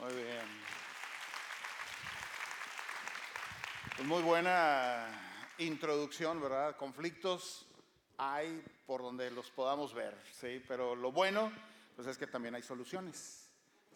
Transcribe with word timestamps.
Muy 0.00 0.14
bien. 0.14 0.46
Pues 3.96 4.08
muy 4.08 4.22
buena 4.22 5.08
introducción, 5.58 6.40
¿verdad? 6.40 6.74
Conflictos 6.78 7.66
hay 8.16 8.64
por 8.86 9.02
donde 9.02 9.30
los 9.30 9.50
podamos 9.50 9.92
ver, 9.92 10.16
¿sí? 10.32 10.64
Pero 10.66 10.96
lo 10.96 11.12
bueno, 11.12 11.52
pues 11.96 12.08
es 12.08 12.16
que 12.16 12.26
también 12.26 12.54
hay 12.54 12.62
soluciones, 12.62 13.50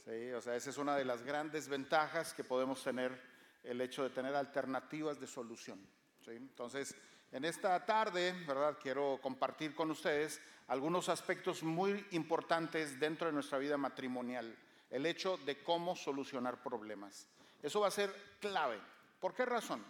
¿sí? 0.05 0.31
O 0.33 0.43
sea, 0.43 0.57
esa 0.57 0.69
es 0.69 0.77
una 0.77 0.95
de 0.95 1.07
las 1.07 1.23
grandes 1.23 1.69
ventajas 1.69 2.35
que 2.35 2.45
podemos 2.45 2.85
tener, 2.85 3.19
el 3.63 3.81
hecho 3.81 4.03
de 4.03 4.11
tener 4.11 4.35
alternativas 4.35 5.19
de 5.19 5.27
solución, 5.27 5.81
¿sí? 6.23 6.33
Entonces, 6.33 6.95
en 7.33 7.47
esta 7.47 7.83
tarde, 7.87 8.35
¿verdad? 8.47 8.77
Quiero 8.79 9.21
compartir 9.23 9.75
con 9.75 9.91
ustedes 9.91 10.39
algunos 10.69 11.09
aspectos 11.09 11.63
muy 11.63 12.07
importantes 12.11 13.01
dentro 13.01 13.29
de 13.29 13.33
nuestra 13.33 13.57
vida 13.57 13.79
matrimonial 13.79 14.55
el 14.95 15.07
hecho 15.07 15.39
de 15.39 15.61
cómo 15.61 15.97
solucionar 15.97 16.63
problemas. 16.63 17.27
Eso 17.61 17.81
va 17.81 17.89
a 17.89 17.91
ser 17.91 18.15
clave. 18.41 18.79
¿Por 19.19 19.35
qué 19.35 19.45
razón? 19.45 19.85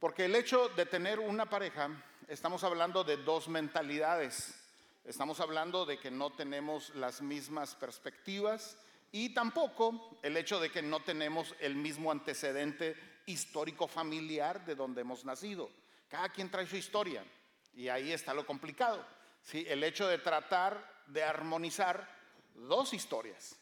Porque 0.00 0.24
el 0.24 0.34
hecho 0.34 0.68
de 0.70 0.86
tener 0.86 1.20
una 1.20 1.48
pareja, 1.48 1.88
estamos 2.26 2.64
hablando 2.64 3.04
de 3.04 3.18
dos 3.18 3.46
mentalidades. 3.46 4.58
Estamos 5.04 5.38
hablando 5.38 5.86
de 5.86 6.00
que 6.00 6.10
no 6.10 6.30
tenemos 6.30 6.92
las 6.96 7.22
mismas 7.22 7.76
perspectivas 7.76 8.76
y 9.12 9.32
tampoco 9.34 10.18
el 10.24 10.36
hecho 10.36 10.58
de 10.58 10.72
que 10.72 10.82
no 10.82 10.98
tenemos 10.98 11.54
el 11.60 11.76
mismo 11.76 12.10
antecedente 12.10 12.96
histórico 13.26 13.86
familiar 13.86 14.64
de 14.66 14.74
donde 14.74 15.02
hemos 15.02 15.24
nacido. 15.24 15.70
Cada 16.08 16.28
quien 16.30 16.50
trae 16.50 16.66
su 16.66 16.76
historia 16.76 17.24
y 17.72 17.86
ahí 17.86 18.10
está 18.10 18.34
lo 18.34 18.44
complicado. 18.44 19.06
¿sí? 19.44 19.64
El 19.68 19.84
hecho 19.84 20.08
de 20.08 20.18
tratar 20.18 21.04
de 21.06 21.22
armonizar 21.22 22.12
dos 22.56 22.92
historias. 22.92 23.56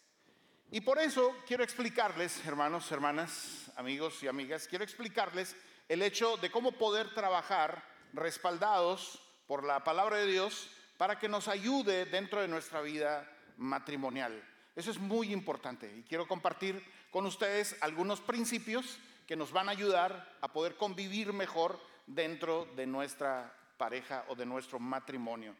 Y 0.70 0.80
por 0.80 0.98
eso 0.98 1.34
quiero 1.46 1.62
explicarles, 1.62 2.44
hermanos, 2.44 2.90
hermanas, 2.90 3.70
amigos 3.76 4.20
y 4.22 4.28
amigas, 4.28 4.66
quiero 4.66 4.84
explicarles 4.84 5.54
el 5.88 6.02
hecho 6.02 6.36
de 6.38 6.50
cómo 6.50 6.72
poder 6.72 7.14
trabajar 7.14 7.84
respaldados 8.12 9.20
por 9.46 9.64
la 9.64 9.84
palabra 9.84 10.16
de 10.16 10.26
Dios 10.26 10.68
para 10.96 11.18
que 11.18 11.28
nos 11.28 11.46
ayude 11.46 12.06
dentro 12.06 12.40
de 12.40 12.48
nuestra 12.48 12.80
vida 12.80 13.30
matrimonial. 13.58 14.42
Eso 14.74 14.90
es 14.90 14.98
muy 14.98 15.32
importante 15.32 15.90
y 15.96 16.02
quiero 16.02 16.26
compartir 16.26 16.84
con 17.10 17.26
ustedes 17.26 17.76
algunos 17.80 18.20
principios 18.20 18.98
que 19.26 19.36
nos 19.36 19.52
van 19.52 19.68
a 19.68 19.72
ayudar 19.72 20.36
a 20.40 20.52
poder 20.52 20.76
convivir 20.76 21.32
mejor 21.32 21.80
dentro 22.06 22.66
de 22.76 22.86
nuestra 22.86 23.54
pareja 23.76 24.24
o 24.28 24.34
de 24.34 24.46
nuestro 24.46 24.78
matrimonio. 24.78 25.54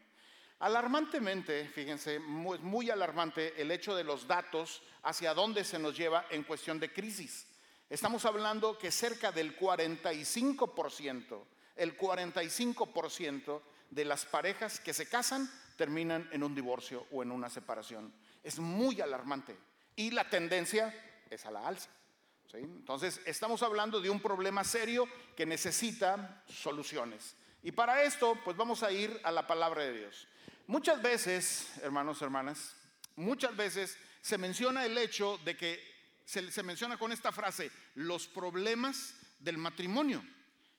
Alarmantemente, 0.59 1.67
fíjense, 1.67 2.15
es 2.15 2.21
muy, 2.21 2.89
alarmante 2.89 3.61
el 3.61 3.69
hecho 3.69 3.95
de 3.95 4.03
los 4.03 4.27
datos 4.27 4.81
hacia 5.03 5.35
dónde 5.35 5.63
se 5.63 5.77
nos 5.77 5.95
lleva 5.95 6.25
en 6.31 6.43
cuestión 6.43 6.79
de 6.79 6.91
crisis. 6.91 7.45
Estamos 7.89 8.25
hablando 8.25 8.77
que 8.77 8.91
cerca 8.91 9.31
del 9.31 9.57
45%, 9.57 11.43
el 11.75 11.97
45% 11.97 13.61
de 13.91 14.05
las 14.05 14.25
parejas 14.25 14.79
que 14.79 14.93
se 14.93 15.07
casan 15.07 15.49
terminan 15.77 16.27
en 16.31 16.43
un 16.43 16.55
divorcio 16.55 17.05
o 17.11 17.21
en 17.21 17.31
una 17.31 17.49
separación. 17.49 18.11
Es 18.43 18.57
muy 18.57 18.99
alarmante 18.99 19.55
y 19.95 20.09
la 20.09 20.27
tendencia 20.27 20.93
es 21.29 21.45
a 21.45 21.51
la 21.51 21.67
alza. 21.67 21.89
Entonces, 22.53 23.21
estamos 23.25 23.61
hablando 23.61 24.01
de 24.01 24.09
un 24.09 24.21
problema 24.21 24.63
serio 24.63 25.07
que 25.35 25.45
necesita 25.45 26.43
soluciones. 26.47 27.35
Y 27.61 27.71
para 27.71 28.03
esto, 28.03 28.37
pues 28.43 28.55
vamos 28.55 28.83
a 28.83 28.91
ir 28.91 29.19
a 29.23 29.31
la 29.31 29.45
palabra 29.45 29.83
de 29.83 29.93
Dios. 29.99 30.27
Muchas 30.67 31.01
veces, 31.01 31.69
hermanos, 31.81 32.21
hermanas, 32.21 32.75
muchas 33.15 33.55
veces 33.55 33.97
se 34.21 34.37
menciona 34.37 34.85
el 34.85 34.97
hecho 34.97 35.39
de 35.45 35.55
que 35.55 35.81
se, 36.25 36.61
menciona 36.61 36.97
con 36.97 37.13
esta 37.13 37.31
frase, 37.31 37.71
los 37.95 38.27
problemas 38.27 39.13
del 39.39 39.57
matrimonio. 39.57 40.21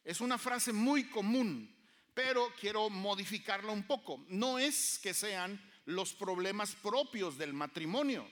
Es 0.04 0.20
una 0.20 0.36
frase 0.36 0.74
muy 0.74 1.08
común, 1.08 1.74
pero 2.12 2.52
quiero 2.60 2.90
modificarla 2.90 3.72
un 3.72 3.84
poco. 3.84 4.26
No 4.28 4.58
es 4.58 4.98
que 4.98 5.14
sean 5.14 5.58
los 5.86 6.12
problemas 6.12 6.74
propios 6.74 7.38
del 7.38 7.54
matrimonio, 7.54 8.30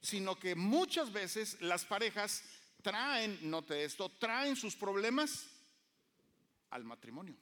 sino 0.00 0.38
que 0.38 0.54
muchas 0.54 1.12
veces 1.12 1.60
las 1.60 1.84
parejas 1.84 2.44
traen, 2.80 3.50
note 3.50 3.82
esto, 3.82 4.08
traen 4.08 4.54
sus 4.54 4.76
problemas 4.76 5.48
al 6.70 6.84
matrimonio. 6.84 7.34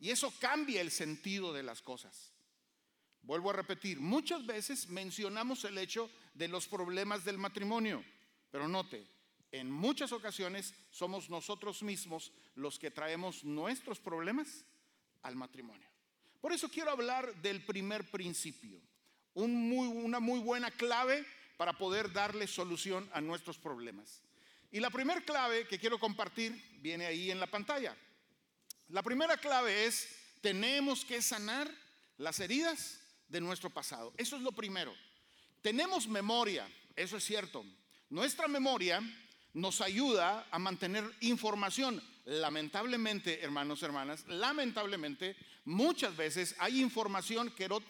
Y 0.00 0.08
eso 0.08 0.32
cambia 0.40 0.80
el 0.80 0.90
sentido 0.90 1.52
de 1.52 1.62
las 1.62 1.82
cosas. 1.82 2.32
Vuelvo 3.22 3.50
a 3.50 3.54
repetir, 3.54 4.00
muchas 4.00 4.44
veces 4.46 4.88
mencionamos 4.88 5.64
el 5.64 5.78
hecho 5.78 6.10
de 6.34 6.48
los 6.48 6.66
problemas 6.66 7.24
del 7.24 7.38
matrimonio, 7.38 8.02
pero 8.50 8.66
note, 8.66 9.06
en 9.52 9.70
muchas 9.70 10.12
ocasiones 10.12 10.74
somos 10.90 11.28
nosotros 11.28 11.82
mismos 11.82 12.32
los 12.54 12.78
que 12.78 12.90
traemos 12.90 13.44
nuestros 13.44 13.98
problemas 14.00 14.64
al 15.22 15.36
matrimonio. 15.36 15.88
Por 16.40 16.52
eso 16.52 16.68
quiero 16.68 16.90
hablar 16.90 17.34
del 17.42 17.64
primer 17.64 18.10
principio, 18.10 18.80
una 19.34 20.20
muy 20.20 20.38
buena 20.38 20.70
clave 20.70 21.24
para 21.56 21.76
poder 21.76 22.12
darle 22.12 22.46
solución 22.46 23.08
a 23.12 23.20
nuestros 23.20 23.58
problemas. 23.58 24.22
Y 24.70 24.80
la 24.80 24.90
primera 24.90 25.20
clave 25.20 25.66
que 25.66 25.78
quiero 25.78 25.98
compartir 25.98 26.52
viene 26.80 27.06
ahí 27.06 27.30
en 27.30 27.40
la 27.40 27.48
pantalla. 27.48 27.96
La 28.88 29.02
primera 29.02 29.36
clave 29.36 29.84
es, 29.84 30.08
tenemos 30.40 31.04
que 31.04 31.20
sanar 31.20 31.70
las 32.16 32.40
heridas 32.40 32.99
de 33.30 33.40
nuestro 33.40 33.70
pasado. 33.70 34.12
Eso 34.16 34.36
es 34.36 34.42
lo 34.42 34.52
primero. 34.52 34.94
Tenemos 35.62 36.08
memoria, 36.08 36.68
eso 36.96 37.16
es 37.16 37.24
cierto. 37.24 37.64
Nuestra 38.10 38.48
memoria 38.48 39.02
nos 39.54 39.80
ayuda 39.80 40.46
a 40.50 40.58
mantener 40.58 41.04
información. 41.20 42.02
Lamentablemente, 42.24 43.42
hermanos, 43.42 43.82
hermanas, 43.82 44.24
lamentablemente, 44.26 45.36
muchas 45.64 46.16
veces 46.16 46.54
hay 46.58 46.80
información 46.80 47.50
que 47.50 47.68
no, 47.68 47.80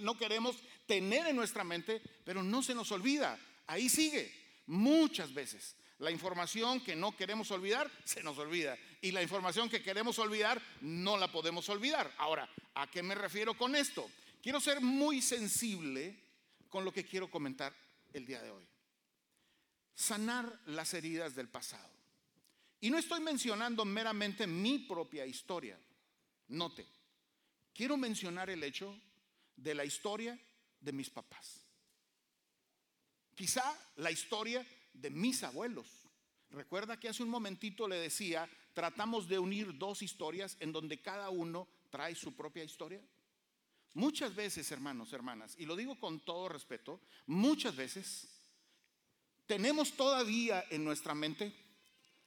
no 0.00 0.18
queremos 0.18 0.56
tener 0.86 1.26
en 1.26 1.36
nuestra 1.36 1.64
mente, 1.64 2.02
pero 2.24 2.42
no 2.42 2.62
se 2.62 2.74
nos 2.74 2.90
olvida. 2.90 3.38
Ahí 3.66 3.88
sigue, 3.88 4.32
muchas 4.66 5.32
veces. 5.32 5.76
La 5.98 6.10
información 6.10 6.80
que 6.80 6.96
no 6.96 7.14
queremos 7.14 7.50
olvidar, 7.50 7.90
se 8.04 8.22
nos 8.22 8.38
olvida. 8.38 8.76
Y 9.02 9.12
la 9.12 9.22
información 9.22 9.68
que 9.68 9.82
queremos 9.82 10.18
olvidar, 10.18 10.60
no 10.80 11.16
la 11.18 11.30
podemos 11.30 11.68
olvidar. 11.68 12.12
Ahora, 12.16 12.48
¿a 12.74 12.90
qué 12.90 13.02
me 13.02 13.14
refiero 13.14 13.54
con 13.54 13.76
esto? 13.76 14.10
Quiero 14.42 14.60
ser 14.60 14.80
muy 14.80 15.20
sensible 15.20 16.18
con 16.68 16.84
lo 16.84 16.92
que 16.92 17.04
quiero 17.04 17.30
comentar 17.30 17.74
el 18.12 18.24
día 18.24 18.40
de 18.42 18.50
hoy. 18.50 18.66
Sanar 19.94 20.60
las 20.66 20.94
heridas 20.94 21.34
del 21.34 21.48
pasado. 21.48 21.90
Y 22.80 22.88
no 22.88 22.96
estoy 22.96 23.20
mencionando 23.20 23.84
meramente 23.84 24.46
mi 24.46 24.78
propia 24.78 25.26
historia. 25.26 25.78
Note, 26.48 26.86
quiero 27.74 27.98
mencionar 27.98 28.48
el 28.48 28.64
hecho 28.64 28.98
de 29.56 29.74
la 29.74 29.84
historia 29.84 30.38
de 30.80 30.92
mis 30.92 31.10
papás. 31.10 31.66
Quizá 33.34 33.78
la 33.96 34.10
historia 34.10 34.66
de 34.94 35.10
mis 35.10 35.42
abuelos. 35.42 35.86
Recuerda 36.50 36.98
que 36.98 37.08
hace 37.08 37.22
un 37.22 37.28
momentito 37.28 37.86
le 37.86 37.96
decía, 37.96 38.48
tratamos 38.72 39.28
de 39.28 39.38
unir 39.38 39.76
dos 39.76 40.02
historias 40.02 40.56
en 40.60 40.72
donde 40.72 41.00
cada 41.00 41.28
uno 41.28 41.68
trae 41.90 42.14
su 42.14 42.34
propia 42.34 42.64
historia. 42.64 43.02
Muchas 43.94 44.34
veces, 44.34 44.70
hermanos, 44.70 45.12
hermanas, 45.12 45.54
y 45.58 45.66
lo 45.66 45.74
digo 45.74 45.98
con 45.98 46.20
todo 46.20 46.48
respeto, 46.48 47.00
muchas 47.26 47.74
veces 47.74 48.28
tenemos 49.46 49.92
todavía 49.92 50.64
en 50.70 50.84
nuestra 50.84 51.14
mente 51.14 51.52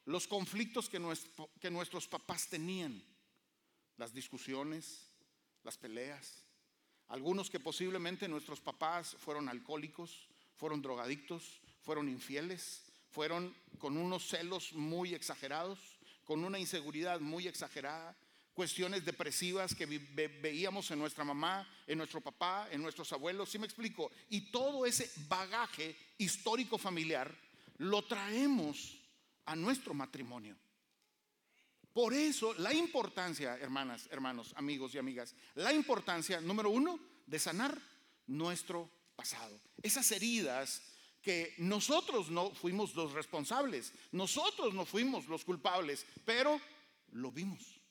los 0.06 0.28
conflictos 0.28 0.90
que, 0.90 1.00
nuestros 1.70 2.08
papás 2.08 2.50
tenían, 2.50 3.02
las 3.96 4.14
discusiones, 4.14 5.08
las 5.64 5.78
peleas, 5.78 6.44
algunos 7.08 7.50
que 7.50 7.62
posiblemente 7.62 8.28
nuestros 8.28 8.60
papás 8.60 9.16
fueron 9.20 9.48
alcohólicos, 9.48 10.28
fueron 10.58 10.82
drogadictos, 10.82 11.62
fueron 11.82 12.10
infieles, 12.10 12.92
fueron 13.10 13.56
con 13.78 13.96
unos 13.96 14.28
celos 14.28 14.74
muy 14.74 15.14
exagerados, 15.14 15.80
con 16.26 16.44
una 16.44 16.60
inseguridad 16.60 17.22
muy 17.22 17.48
exagerada, 17.48 18.18
cuestiones 18.54 19.04
depresivas 19.04 19.74
que 19.74 19.86
veíamos 19.86 20.90
en 20.92 21.00
nuestra 21.00 21.24
mamá, 21.24 21.68
en 21.88 21.98
nuestro 21.98 22.22
papá, 22.22 22.68
en 22.72 22.82
nuestros 22.82 23.12
abuelos, 23.12 23.50
¿sí 23.50 23.58
me 23.58 23.66
explico? 23.66 24.12
Y 24.30 24.52
todo 24.52 24.86
ese 24.86 25.12
bagaje 25.28 25.96
histórico 26.18 26.78
familiar 26.78 27.36
lo 27.80 28.04
traemos 28.04 28.98
a 29.46 29.56
nuestro 29.56 29.94
matrimonio. 29.94 30.56
Por 31.92 32.14
eso 32.14 32.54
la 32.56 32.74
importancia, 32.74 33.58
hermanas, 33.58 34.08
hermanos, 34.12 34.54
amigos 34.56 34.96
y 34.96 35.00
amigas, 35.00 35.36
la 35.56 35.74
importancia, 35.74 36.42
número 36.42 36.70
uno, 36.70 37.00
de 37.26 37.40
sanar 37.40 37.78
nuestro 38.28 38.90
pasado. 39.16 39.60
Esas 39.82 40.12
heridas 40.12 40.82
que 41.22 41.56
nosotros 41.58 42.30
no 42.30 42.52
fuimos 42.52 42.96
los 42.96 43.14
responsables, 43.14 43.94
nosotros 44.12 44.74
no 44.74 44.86
fuimos 44.86 45.28
los 45.28 45.46
culpables, 45.46 46.06
pero 46.26 46.60
lo 47.12 47.32
vimos 47.32 47.83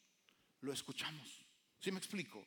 lo 0.62 0.72
escuchamos. 0.72 1.28
¿Sí 1.78 1.92
me 1.92 1.98
explico? 1.98 2.44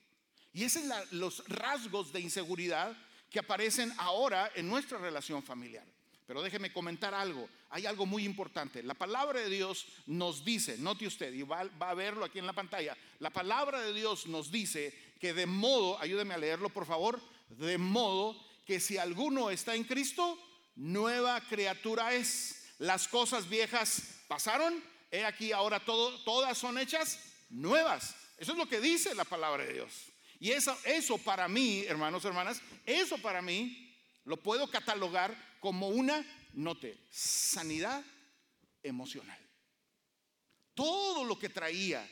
Y 0.54 0.64
esos 0.64 0.84
son 0.84 1.20
los 1.20 1.48
rasgos 1.48 2.12
de 2.12 2.22
inseguridad 2.22 2.98
que 3.30 3.40
aparecen 3.40 3.94
ahora 3.98 4.52
en 4.56 4.68
nuestra 4.68 4.98
relación 4.98 5.44
familiar. 5.44 5.86
Pero 6.26 6.42
déjeme 6.42 6.74
comentar 6.74 7.14
algo. 7.14 7.48
Hay 7.70 7.86
algo 7.86 8.06
muy 8.06 8.24
importante. 8.24 8.82
La 8.82 8.94
palabra 8.94 9.42
de 9.42 9.50
Dios 9.50 9.86
nos 10.08 10.44
dice, 10.44 10.78
note 10.78 11.06
usted, 11.06 11.34
y 11.34 11.44
va, 11.44 11.70
a 11.80 11.94
verlo 11.94 12.26
aquí 12.26 12.40
en 12.40 12.48
la 12.48 12.54
pantalla. 12.54 12.98
La 13.20 13.30
palabra 13.30 13.82
de 13.82 13.94
Dios 13.94 14.26
nos 14.28 14.50
dice 14.50 14.98
que 15.20 15.34
de 15.34 15.46
modo, 15.46 16.00
ayúdeme 16.00 16.34
a 16.34 16.38
leerlo 16.38 16.70
por 16.70 16.86
favor, 16.86 17.22
de 17.50 17.78
modo 17.78 18.42
que 18.66 18.80
si 18.80 18.98
alguno 18.98 19.52
está 19.52 19.76
en 19.76 19.84
Cristo, 19.84 20.40
nueva 20.76 21.42
criatura 21.42 22.14
es. 22.14 22.74
Las 22.80 23.08
cosas 23.08 23.48
viejas 23.48 24.24
pasaron, 24.28 24.84
he 25.12 25.24
aquí 25.24 25.52
ahora 25.52 25.80
todas 25.82 26.58
son 26.58 26.78
hechas 26.78 27.20
nuevas. 27.50 28.16
Eso 28.38 28.52
es 28.52 28.58
lo 28.58 28.68
que 28.68 28.82
dice 28.82 29.16
la 29.16 29.26
palabra 29.26 29.64
de 29.64 29.74
Dios. 29.74 29.92
Y 30.40 30.52
eso, 30.52 30.78
eso 30.84 31.18
para 31.18 31.48
mí, 31.48 31.84
hermanos, 31.88 32.26
hermanas, 32.26 32.62
eso 32.86 33.18
para 33.18 33.42
mí 33.42 33.96
lo 34.26 34.38
puedo 34.38 34.70
catalogar 34.70 35.36
como 35.60 35.88
una, 35.88 36.26
note, 36.54 36.98
sanidad 37.10 38.04
emocional. 38.84 39.40
Todo 40.74 41.24
lo 41.24 41.40
que 41.40 41.50
traía 41.50 42.08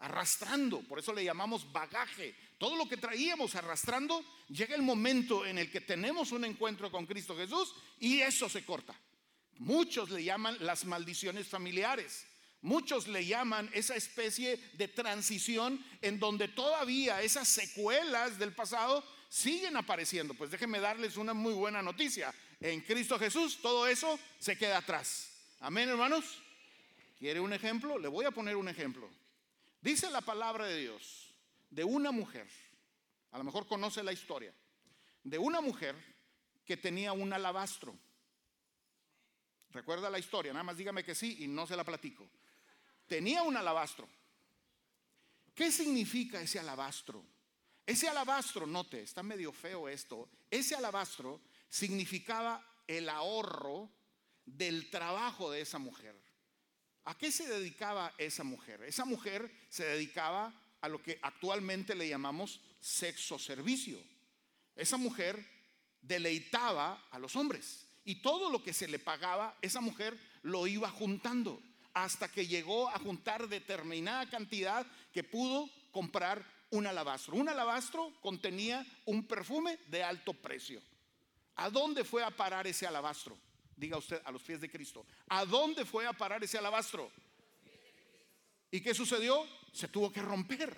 arrastrando, 0.00 0.82
por 0.82 0.98
eso 0.98 1.14
le 1.14 1.24
llamamos 1.24 1.72
bagaje, 1.72 2.34
todo 2.58 2.76
lo 2.76 2.88
que 2.88 2.98
traíamos 2.98 3.54
arrastrando, 3.54 4.24
llega 4.48 4.74
el 4.74 4.82
momento 4.82 5.46
en 5.46 5.58
el 5.58 5.70
que 5.70 5.80
tenemos 5.80 6.32
un 6.32 6.44
encuentro 6.44 6.90
con 6.90 7.06
Cristo 7.06 7.36
Jesús 7.36 7.74
y 7.98 8.20
eso 8.20 8.48
se 8.48 8.64
corta. 8.64 8.94
Muchos 9.58 10.10
le 10.10 10.22
llaman 10.22 10.56
las 10.60 10.84
maldiciones 10.84 11.46
familiares. 11.46 12.26
Muchos 12.64 13.08
le 13.08 13.26
llaman 13.26 13.68
esa 13.74 13.94
especie 13.94 14.56
de 14.72 14.88
transición 14.88 15.84
en 16.00 16.18
donde 16.18 16.48
todavía 16.48 17.20
esas 17.20 17.46
secuelas 17.46 18.38
del 18.38 18.54
pasado 18.54 19.04
siguen 19.28 19.76
apareciendo. 19.76 20.32
Pues 20.32 20.50
déjenme 20.50 20.80
darles 20.80 21.18
una 21.18 21.34
muy 21.34 21.52
buena 21.52 21.82
noticia. 21.82 22.34
En 22.62 22.80
Cristo 22.80 23.18
Jesús 23.18 23.58
todo 23.60 23.86
eso 23.86 24.18
se 24.38 24.56
queda 24.56 24.78
atrás. 24.78 25.30
Amén, 25.60 25.90
hermanos. 25.90 26.42
¿Quiere 27.18 27.38
un 27.38 27.52
ejemplo? 27.52 27.98
Le 27.98 28.08
voy 28.08 28.24
a 28.24 28.30
poner 28.30 28.56
un 28.56 28.70
ejemplo. 28.70 29.10
Dice 29.82 30.08
la 30.08 30.22
palabra 30.22 30.64
de 30.64 30.80
Dios 30.80 31.34
de 31.68 31.84
una 31.84 32.12
mujer, 32.12 32.48
a 33.32 33.36
lo 33.36 33.44
mejor 33.44 33.66
conoce 33.66 34.02
la 34.02 34.14
historia, 34.14 34.54
de 35.22 35.36
una 35.36 35.60
mujer 35.60 35.94
que 36.64 36.78
tenía 36.78 37.12
un 37.12 37.30
alabastro. 37.30 37.94
¿Recuerda 39.68 40.08
la 40.08 40.18
historia? 40.18 40.54
Nada 40.54 40.62
más 40.62 40.78
dígame 40.78 41.04
que 41.04 41.14
sí 41.14 41.36
y 41.40 41.46
no 41.46 41.66
se 41.66 41.76
la 41.76 41.84
platico 41.84 42.26
tenía 43.06 43.42
un 43.42 43.56
alabastro. 43.56 44.08
¿Qué 45.54 45.70
significa 45.70 46.40
ese 46.40 46.58
alabastro? 46.58 47.24
Ese 47.86 48.08
alabastro, 48.08 48.66
note, 48.66 49.02
está 49.02 49.22
medio 49.22 49.52
feo 49.52 49.88
esto, 49.88 50.28
ese 50.50 50.74
alabastro 50.74 51.40
significaba 51.68 52.64
el 52.86 53.08
ahorro 53.08 53.90
del 54.46 54.90
trabajo 54.90 55.50
de 55.50 55.60
esa 55.60 55.78
mujer. 55.78 56.16
¿A 57.04 57.16
qué 57.16 57.30
se 57.30 57.46
dedicaba 57.46 58.14
esa 58.16 58.42
mujer? 58.42 58.82
Esa 58.84 59.04
mujer 59.04 59.52
se 59.68 59.84
dedicaba 59.84 60.54
a 60.80 60.88
lo 60.88 61.02
que 61.02 61.18
actualmente 61.22 61.94
le 61.94 62.08
llamamos 62.08 62.60
sexo 62.80 63.38
servicio. 63.38 63.98
Esa 64.74 64.96
mujer 64.96 65.44
deleitaba 66.00 67.06
a 67.10 67.18
los 67.18 67.36
hombres 67.36 67.86
y 68.04 68.16
todo 68.16 68.50
lo 68.50 68.62
que 68.62 68.72
se 68.72 68.88
le 68.88 68.98
pagaba, 68.98 69.56
esa 69.62 69.80
mujer 69.80 70.18
lo 70.42 70.66
iba 70.66 70.90
juntando 70.90 71.62
hasta 71.94 72.28
que 72.28 72.46
llegó 72.46 72.88
a 72.90 72.98
juntar 72.98 73.48
determinada 73.48 74.28
cantidad 74.28 74.86
que 75.12 75.22
pudo 75.22 75.70
comprar 75.92 76.44
un 76.70 76.86
alabastro. 76.86 77.36
Un 77.36 77.48
alabastro 77.48 78.12
contenía 78.20 78.84
un 79.06 79.26
perfume 79.26 79.78
de 79.86 80.02
alto 80.02 80.34
precio. 80.34 80.82
¿A 81.56 81.70
dónde 81.70 82.04
fue 82.04 82.24
a 82.24 82.30
parar 82.30 82.66
ese 82.66 82.86
alabastro? 82.86 83.38
Diga 83.76 83.96
usted, 83.96 84.20
a 84.24 84.32
los 84.32 84.42
pies 84.42 84.60
de 84.60 84.70
Cristo. 84.70 85.06
¿A 85.28 85.44
dónde 85.44 85.84
fue 85.84 86.06
a 86.06 86.12
parar 86.12 86.42
ese 86.42 86.58
alabastro? 86.58 87.10
¿Y 88.72 88.80
qué 88.80 88.92
sucedió? 88.92 89.46
Se 89.72 89.86
tuvo 89.86 90.12
que 90.12 90.20
romper. 90.20 90.76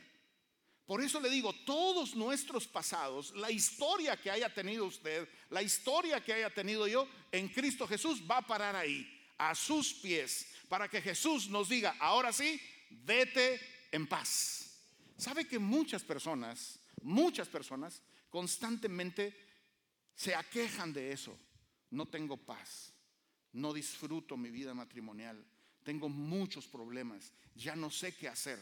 Por 0.85 1.03
eso 1.03 1.19
le 1.19 1.31
digo, 1.31 1.53
todos 1.65 2.15
nuestros 2.15 2.67
pasados, 2.69 3.35
la 3.35 3.51
historia 3.51 4.17
que 4.17 4.31
haya 4.31 4.53
tenido 4.53 4.85
usted, 4.85 5.29
la 5.51 5.63
historia 5.63 6.23
que 6.23 6.33
haya 6.33 6.51
tenido 6.51 6.87
yo 6.87 7.09
en 7.33 7.49
Cristo 7.49 7.89
Jesús 7.89 8.23
va 8.31 8.39
a 8.39 8.47
parar 8.47 8.77
ahí, 8.77 9.05
a 9.39 9.55
sus 9.55 9.95
pies 9.95 10.47
para 10.69 10.89
que 10.89 11.01
Jesús 11.01 11.49
nos 11.49 11.69
diga, 11.69 11.97
ahora 12.01 12.33
sí, 12.33 12.61
vete 12.91 13.61
en 13.93 14.07
paz. 14.07 14.79
¿Sabe 15.17 15.47
que 15.47 15.59
muchas 15.59 16.03
personas, 16.03 16.79
muchas 17.03 17.49
personas 17.49 18.03
constantemente 18.31 19.35
se 20.15 20.35
aquejan 20.35 20.93
de 20.93 21.13
eso? 21.13 21.39
No 21.91 22.07
tengo 22.07 22.37
paz, 22.37 22.93
no 23.53 23.73
disfruto 23.73 24.37
mi 24.37 24.51
vida 24.51 24.75
matrimonial, 24.75 25.45
tengo 25.83 26.09
muchos 26.09 26.67
problemas, 26.67 27.33
ya 27.55 27.77
no 27.77 27.91
sé 27.91 28.15
qué 28.15 28.29
hacer. 28.29 28.59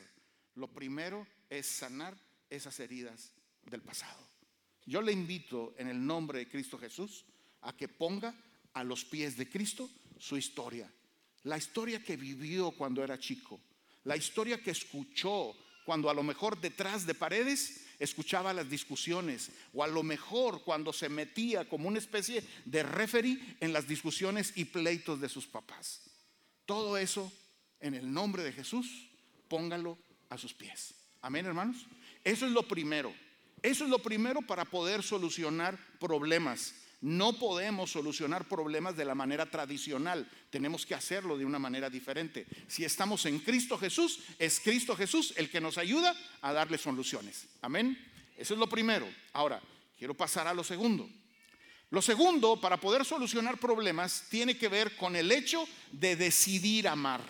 Lo 0.55 0.69
primero 0.69 1.27
es 1.49 1.67
sanar 1.67 2.17
esas 2.51 2.79
heridas 2.81 3.33
del 3.65 3.81
pasado. 3.83 4.21
Yo 4.87 5.01
le 5.01 5.13
invito 5.13 5.75
en 5.79 5.89
el 5.89 6.05
nombre 6.05 6.41
de 6.41 6.49
Cristo 6.49 6.79
Jesús 6.79 7.25
a 7.63 7.75
que 7.75 7.89
ponga 7.89 8.35
a 8.75 8.85
los 8.85 9.05
pies 9.05 9.37
de 9.37 9.49
Cristo 9.49 9.91
su 10.19 10.37
historia 10.37 10.93
la 11.45 11.57
historia 11.57 12.03
que 12.03 12.17
vivió 12.17 12.73
cuando 12.73 13.03
era 13.03 13.19
chico, 13.19 13.61
la 14.05 14.17
historia 14.17 14.63
que 14.63 14.71
escuchó 14.71 15.57
cuando 15.85 16.09
a 16.09 16.15
lo 16.15 16.23
mejor 16.23 16.61
detrás 16.61 17.07
de 17.07 17.15
paredes 17.15 17.87
escuchaba 17.99 18.53
las 18.53 18.69
discusiones 18.69 19.51
o 19.73 19.85
a 19.85 19.87
lo 19.87 20.03
mejor 20.03 20.63
cuando 20.65 20.93
se 20.93 21.09
metía 21.09 21.69
como 21.69 21.89
una 21.89 21.99
especie 21.99 22.43
de 22.65 22.83
referee 22.83 23.39
en 23.61 23.73
las 23.73 23.87
discusiones 23.87 24.53
y 24.57 24.65
pleitos 24.65 25.21
de 25.21 25.29
sus 25.29 25.47
papás. 25.47 26.03
Todo 26.67 26.97
eso 26.97 27.31
en 27.81 27.95
el 27.95 28.13
nombre 28.13 28.43
de 28.43 28.53
Jesús, 28.53 29.09
póngalo 29.49 29.99
a 30.31 30.39
sus 30.39 30.55
pies. 30.55 30.95
Amén, 31.21 31.47
hermanos. 31.47 31.87
Eso 32.25 32.47
es 32.47 32.53
lo 32.53 32.67
primero. 32.67 33.15
Eso 33.63 33.85
es 33.85 33.91
lo 33.91 33.99
primero 33.99 34.43
para 34.43 34.65
poder 34.65 35.03
solucionar 35.03 35.79
problemas. 35.99 36.75
No 37.05 37.35
podemos 37.35 37.91
solucionar 37.91 38.49
problemas 38.49 38.97
de 38.97 39.05
la 39.05 39.15
manera 39.15 39.45
tradicional, 39.45 40.27
tenemos 40.49 40.87
que 40.87 40.95
hacerlo 40.95 41.37
de 41.37 41.45
una 41.45 41.59
manera 41.59 41.91
diferente. 41.91 42.47
Si 42.67 42.83
estamos 42.83 43.27
en 43.27 43.41
Cristo 43.41 43.77
Jesús, 43.77 44.21
es 44.39 44.59
Cristo 44.59 44.97
Jesús 44.97 45.35
el 45.37 45.51
que 45.51 45.61
nos 45.61 45.77
ayuda 45.77 46.17
a 46.41 46.55
darle 46.55 46.79
soluciones. 46.79 47.45
Amén. 47.61 47.99
Eso 48.39 48.55
es 48.55 48.59
lo 48.59 48.71
primero. 48.71 49.07
Ahora, 49.35 49.61
quiero 49.99 50.15
pasar 50.15 50.49
a 50.49 50.55
lo 50.55 50.65
segundo. 50.65 51.07
Lo 51.91 52.01
segundo, 52.01 52.59
para 52.59 52.81
poder 52.81 53.05
solucionar 53.05 53.59
problemas, 53.59 54.25
tiene 54.31 54.57
que 54.57 54.69
ver 54.69 54.97
con 54.97 55.15
el 55.15 55.31
hecho 55.31 55.69
de 55.93 56.17
decidir 56.17 56.89
amar. 56.89 57.21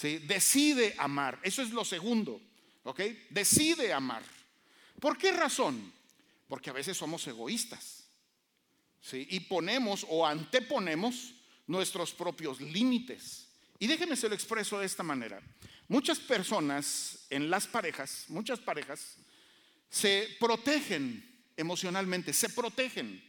Decide 0.00 0.94
amar. 0.96 1.38
Eso 1.42 1.60
es 1.60 1.72
lo 1.72 1.84
segundo. 1.84 2.40
¿Ok? 2.84 3.00
Decide 3.28 3.92
amar. 3.92 4.22
¿Por 4.98 5.18
qué 5.18 5.30
razón? 5.30 5.92
Porque 6.48 6.70
a 6.70 6.72
veces 6.72 6.96
somos 6.96 7.26
egoístas. 7.26 7.97
Y 9.12 9.40
ponemos 9.40 10.06
o 10.08 10.26
anteponemos 10.26 11.34
nuestros 11.66 12.12
propios 12.12 12.60
límites. 12.60 13.48
Y 13.78 13.86
déjenme 13.86 14.16
se 14.16 14.28
lo 14.28 14.34
expreso 14.34 14.78
de 14.78 14.86
esta 14.86 15.02
manera. 15.02 15.40
Muchas 15.86 16.18
personas 16.18 17.26
en 17.30 17.48
las 17.48 17.66
parejas, 17.66 18.26
muchas 18.28 18.58
parejas, 18.60 19.16
se 19.88 20.36
protegen 20.38 21.24
emocionalmente, 21.56 22.32
se 22.32 22.50
protegen. 22.50 23.22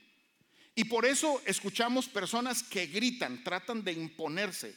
Y 0.76 0.86
por 0.86 1.06
eso 1.06 1.42
escuchamos 1.46 2.08
personas 2.08 2.64
que 2.64 2.88
gritan, 2.88 3.44
tratan 3.44 3.84
de 3.84 3.94
imponerse 3.94 4.76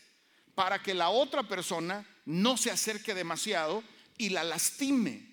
para 0.55 0.83
que 0.83 0.95
la 0.95 1.11
otra 1.11 1.43
persona 1.43 2.07
no 2.25 2.57
se 2.57 2.71
acerque 2.71 3.15
demasiado 3.15 3.83
y 4.19 4.29
la 4.29 4.45
lastime, 4.45 5.29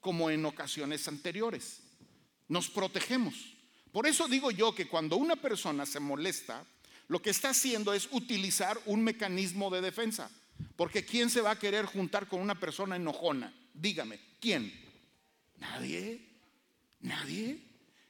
como 0.00 0.30
en 0.30 0.44
ocasiones 0.44 1.08
anteriores. 1.08 1.80
Nos 2.48 2.68
protegemos. 2.68 3.55
Por 3.96 4.06
eso 4.06 4.28
digo 4.28 4.50
yo 4.50 4.74
que 4.74 4.86
cuando 4.86 5.16
una 5.16 5.36
persona 5.36 5.86
se 5.86 6.00
molesta, 6.00 6.62
lo 7.08 7.22
que 7.22 7.30
está 7.30 7.48
haciendo 7.48 7.94
es 7.94 8.10
utilizar 8.10 8.78
un 8.84 9.02
mecanismo 9.02 9.70
de 9.70 9.80
defensa. 9.80 10.30
Porque 10.76 11.06
¿quién 11.06 11.30
se 11.30 11.40
va 11.40 11.52
a 11.52 11.58
querer 11.58 11.86
juntar 11.86 12.28
con 12.28 12.42
una 12.42 12.60
persona 12.60 12.96
enojona? 12.96 13.54
Dígame, 13.72 14.20
¿quién? 14.38 14.70
Nadie. 15.56 16.20
Nadie. 17.00 17.58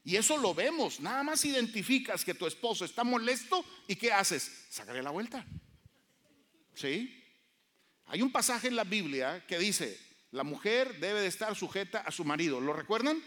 Y 0.02 0.16
eso 0.16 0.36
lo 0.38 0.54
vemos. 0.54 0.98
Nada 0.98 1.22
más 1.22 1.44
identificas 1.44 2.24
que 2.24 2.34
tu 2.34 2.48
esposo 2.48 2.84
está 2.84 3.04
molesto 3.04 3.64
y 3.86 3.94
¿qué 3.94 4.10
haces? 4.10 4.66
Sácale 4.68 5.04
la 5.04 5.10
vuelta. 5.10 5.46
¿Sí? 6.74 7.22
Hay 8.06 8.22
un 8.22 8.32
pasaje 8.32 8.66
en 8.66 8.74
la 8.74 8.82
Biblia 8.82 9.46
que 9.46 9.56
dice, 9.56 9.96
la 10.32 10.42
mujer 10.42 10.98
debe 10.98 11.20
de 11.20 11.28
estar 11.28 11.54
sujeta 11.54 12.00
a 12.00 12.10
su 12.10 12.24
marido. 12.24 12.60
¿Lo 12.60 12.72
recuerdan? 12.72 13.22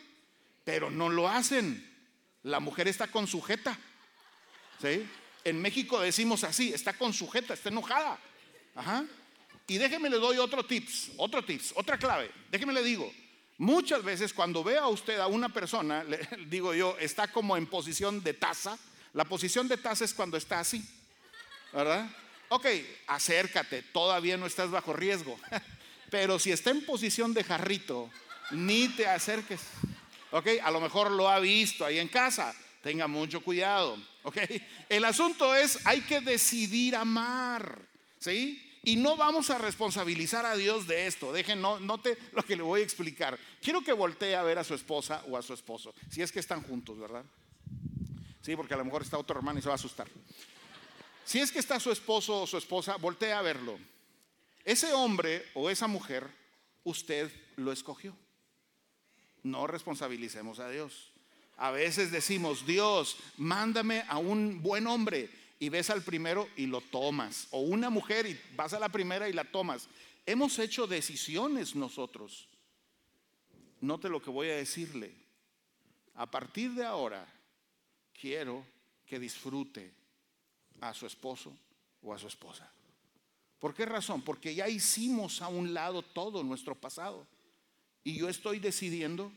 Pero 0.66 0.92
no 0.92 1.08
lo 1.08 1.30
hacen. 1.30 1.89
La 2.44 2.60
mujer 2.60 2.88
está 2.88 3.08
con 3.08 3.28
sujeta. 3.28 3.78
¿Sí? 4.82 5.08
En 5.44 5.62
México 5.62 6.00
decimos 6.00 6.44
así, 6.44 6.74
está 6.74 6.94
con 6.94 7.14
sujeta, 7.14 7.54
está 7.54 7.70
enojada. 7.70 8.20
Ajá. 8.76 9.06
Y 9.68 9.78
déjeme 9.78 10.10
le 10.10 10.18
doy 10.18 10.38
otro 10.38 10.66
tips, 10.66 11.12
otro 11.18 11.44
tips, 11.44 11.74
otra 11.76 11.98
clave. 11.98 12.32
Déjeme 12.50 12.74
le 12.74 12.82
digo, 12.82 13.12
muchas 13.58 14.04
veces 14.04 14.34
cuando 14.34 14.64
vea 14.64 14.88
usted 14.88 15.20
a 15.20 15.28
una 15.28 15.50
persona, 15.50 16.04
le 16.04 16.28
digo 16.48 16.74
yo, 16.74 16.98
está 17.00 17.28
como 17.28 17.56
en 17.56 17.68
posición 17.68 18.24
de 18.24 18.34
taza, 18.34 18.78
La 19.14 19.26
posición 19.26 19.68
de 19.68 19.78
taza 19.78 20.06
es 20.06 20.14
cuando 20.14 20.38
está 20.38 20.60
así, 20.60 20.84
¿verdad? 21.74 22.10
Ok, 22.50 22.66
acércate, 23.08 23.82
todavía 23.84 24.38
no 24.38 24.46
estás 24.46 24.72
bajo 24.72 24.94
riesgo. 24.94 25.40
Pero 26.10 26.40
si 26.40 26.52
está 26.52 26.72
en 26.72 26.86
posición 26.86 27.34
de 27.34 27.44
jarrito, 27.44 28.10
ni 28.52 28.88
te 28.90 29.06
acerques. 29.08 29.62
Ok, 30.32 30.48
a 30.62 30.72
lo 30.72 30.80
mejor 30.80 31.12
lo 31.12 31.30
ha 31.30 31.40
visto 31.40 31.86
ahí 31.86 32.00
en 32.00 32.08
casa. 32.08 32.54
Tenga 32.82 33.08
mucho 33.08 33.42
cuidado. 33.42 33.98
Ok, 34.24 34.38
el 34.90 35.06
asunto 35.06 35.56
es, 35.56 35.86
hay 35.86 36.02
que 36.02 36.22
decidir 36.22 36.96
amar. 36.96 37.80
¿Sí? 38.20 38.66
Y 38.84 38.96
no 38.96 39.18
vamos 39.18 39.50
a 39.50 39.58
responsabilizar 39.58 40.46
a 40.46 40.56
Dios 40.56 40.88
de 40.88 41.08
esto. 41.08 41.34
Dejen, 41.34 41.62
no, 41.62 41.80
note 41.80 42.18
lo 42.32 42.44
que 42.44 42.56
le 42.56 42.64
voy 42.64 42.82
a 42.82 42.84
explicar. 42.84 43.38
Quiero 43.62 43.82
que 43.82 43.92
voltee 43.92 44.36
a 44.36 44.44
ver 44.44 44.58
a 44.58 44.64
su 44.64 44.74
esposa 44.74 45.24
o 45.30 45.38
a 45.38 45.42
su 45.42 45.54
esposo. 45.54 45.94
Si 46.10 46.22
es 46.22 46.32
que 46.32 46.40
están 46.40 46.64
juntos, 46.64 46.98
¿verdad? 46.98 47.26
Sí, 48.42 48.56
porque 48.56 48.74
a 48.74 48.78
lo 48.78 48.86
mejor 48.86 49.02
está 49.02 49.18
otro 49.18 49.38
hermano 49.38 49.60
y 49.60 49.62
se 49.62 49.68
va 49.68 49.74
a 49.74 49.76
asustar. 49.76 50.08
Si 51.26 51.40
es 51.40 51.52
que 51.52 51.60
está 51.60 51.80
su 51.80 51.92
esposo 51.92 52.42
o 52.42 52.48
su 52.48 52.58
esposa, 52.58 52.96
voltee 52.96 53.34
a 53.34 53.42
verlo. 53.42 53.78
Ese 54.64 54.94
hombre 54.94 55.46
o 55.54 55.70
esa 55.70 55.88
mujer, 55.88 56.28
usted 56.84 57.32
lo 57.58 57.72
escogió. 57.72 58.16
No 59.44 59.68
responsabilicemos 59.68 60.60
a 60.60 60.70
Dios. 60.70 61.12
A 61.58 61.72
veces 61.72 62.12
decimos, 62.12 62.66
Dios, 62.66 63.18
mándame 63.38 64.04
a 64.08 64.18
un 64.18 64.62
buen 64.62 64.88
hombre 64.88 65.30
y 65.60 65.70
ves 65.70 65.90
al 65.90 66.02
primero 66.02 66.48
y 66.56 66.68
lo 66.68 66.82
tomas. 66.82 67.48
O 67.52 67.60
una 67.60 67.90
mujer 67.90 68.26
y 68.26 68.40
vas 68.56 68.74
a 68.74 68.80
la 68.80 68.90
primera 68.90 69.28
y 69.28 69.34
la 69.34 69.44
tomas. 69.44 69.90
Hemos 70.26 70.58
hecho 70.60 70.88
decisiones 70.88 71.76
nosotros. 71.76 72.48
Note 73.82 74.10
lo 74.10 74.22
que 74.22 74.30
voy 74.30 74.50
a 74.50 74.56
decirle. 74.56 75.14
A 76.16 76.30
partir 76.30 76.74
de 76.74 76.86
ahora, 76.86 77.26
quiero 78.20 78.66
que 79.06 79.20
disfrute 79.20 79.94
a 80.82 80.94
su 80.94 81.06
esposo 81.06 81.54
o 82.02 82.14
a 82.14 82.20
su 82.20 82.28
esposa. 82.28 82.72
¿Por 83.60 83.74
qué 83.74 83.86
razón? 83.86 84.22
Porque 84.22 84.56
ya 84.56 84.70
hicimos 84.70 85.42
a 85.42 85.50
un 85.50 85.74
lado 85.74 86.02
todo 86.02 86.44
nuestro 86.44 86.76
pasado. 86.76 87.28
Y 88.04 88.18
yo 88.18 88.30
estoy 88.30 88.60
decidiendo 88.60 89.32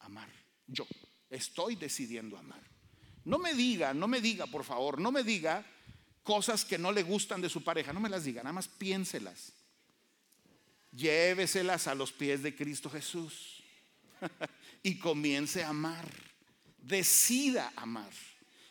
amar. 0.00 0.28
Yo 0.66 0.86
estoy 1.28 1.76
decidiendo 1.76 2.36
amar. 2.36 2.60
No 3.24 3.38
me 3.38 3.54
diga, 3.54 3.94
no 3.94 4.08
me 4.08 4.20
diga, 4.20 4.46
por 4.46 4.64
favor, 4.64 5.00
no 5.00 5.12
me 5.12 5.22
diga 5.22 5.64
cosas 6.22 6.64
que 6.64 6.78
no 6.78 6.92
le 6.92 7.02
gustan 7.02 7.40
de 7.40 7.48
su 7.48 7.62
pareja, 7.62 7.92
no 7.92 8.00
me 8.00 8.08
las 8.08 8.24
diga, 8.24 8.42
nada 8.42 8.52
más 8.52 8.68
piénselas. 8.68 9.52
Lléveselas 10.92 11.86
a 11.86 11.94
los 11.94 12.12
pies 12.12 12.42
de 12.42 12.54
Cristo 12.54 12.90
Jesús 12.90 13.62
y 14.82 14.98
comience 14.98 15.62
a 15.62 15.68
amar. 15.68 16.08
Decida 16.78 17.72
amar. 17.76 18.10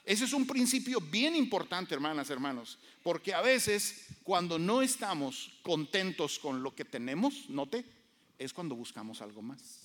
Ese 0.03 0.25
es 0.25 0.33
un 0.33 0.47
principio 0.47 0.99
bien 0.99 1.35
importante, 1.35 1.93
hermanas, 1.93 2.29
hermanos, 2.31 2.79
porque 3.03 3.33
a 3.33 3.41
veces 3.41 4.07
cuando 4.23 4.57
no 4.57 4.81
estamos 4.81 5.51
contentos 5.61 6.39
con 6.39 6.63
lo 6.63 6.73
que 6.73 6.83
tenemos, 6.83 7.47
note, 7.49 7.85
es 8.39 8.53
cuando 8.53 8.73
buscamos 8.73 9.21
algo 9.21 9.43
más. 9.43 9.81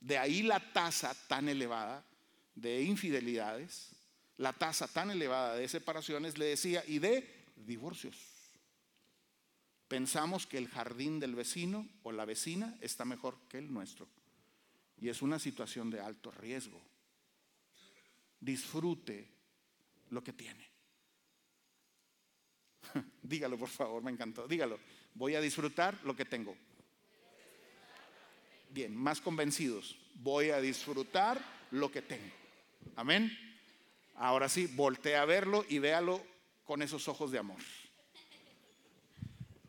De 0.00 0.16
ahí 0.16 0.42
la 0.42 0.72
tasa 0.72 1.14
tan 1.28 1.50
elevada 1.50 2.02
de 2.54 2.82
infidelidades, 2.82 3.90
la 4.38 4.54
tasa 4.54 4.88
tan 4.88 5.10
elevada 5.10 5.56
de 5.56 5.68
separaciones, 5.68 6.38
le 6.38 6.46
decía, 6.46 6.82
y 6.86 6.98
de 6.98 7.28
divorcios. 7.56 8.16
Pensamos 9.88 10.46
que 10.46 10.56
el 10.56 10.68
jardín 10.68 11.20
del 11.20 11.34
vecino 11.34 11.86
o 12.02 12.12
la 12.12 12.24
vecina 12.24 12.78
está 12.80 13.04
mejor 13.04 13.36
que 13.50 13.58
el 13.58 13.70
nuestro. 13.70 14.08
Y 14.96 15.10
es 15.10 15.20
una 15.20 15.38
situación 15.38 15.90
de 15.90 16.00
alto 16.00 16.30
riesgo 16.30 16.80
disfrute 18.40 19.28
lo 20.10 20.22
que 20.22 20.32
tiene. 20.32 20.66
Dígalo, 23.22 23.58
por 23.58 23.68
favor, 23.68 24.02
me 24.02 24.10
encantó. 24.10 24.46
Dígalo, 24.46 24.78
voy 25.18 25.34
a 25.34 25.40
disfrutar 25.40 25.98
lo 26.04 26.14
que 26.14 26.24
tengo. 26.24 26.56
Bien, 28.70 28.96
más 28.96 29.20
convencidos. 29.20 29.96
Voy 30.14 30.50
a 30.50 30.60
disfrutar 30.60 31.42
lo 31.72 31.90
que 31.90 32.02
tengo. 32.02 32.32
Amén. 32.94 33.36
Ahora 34.14 34.48
sí, 34.48 34.66
voltee 34.66 35.16
a 35.16 35.24
verlo 35.24 35.64
y 35.68 35.80
véalo 35.80 36.24
con 36.64 36.82
esos 36.82 37.08
ojos 37.08 37.32
de 37.32 37.38
amor. 37.38 37.58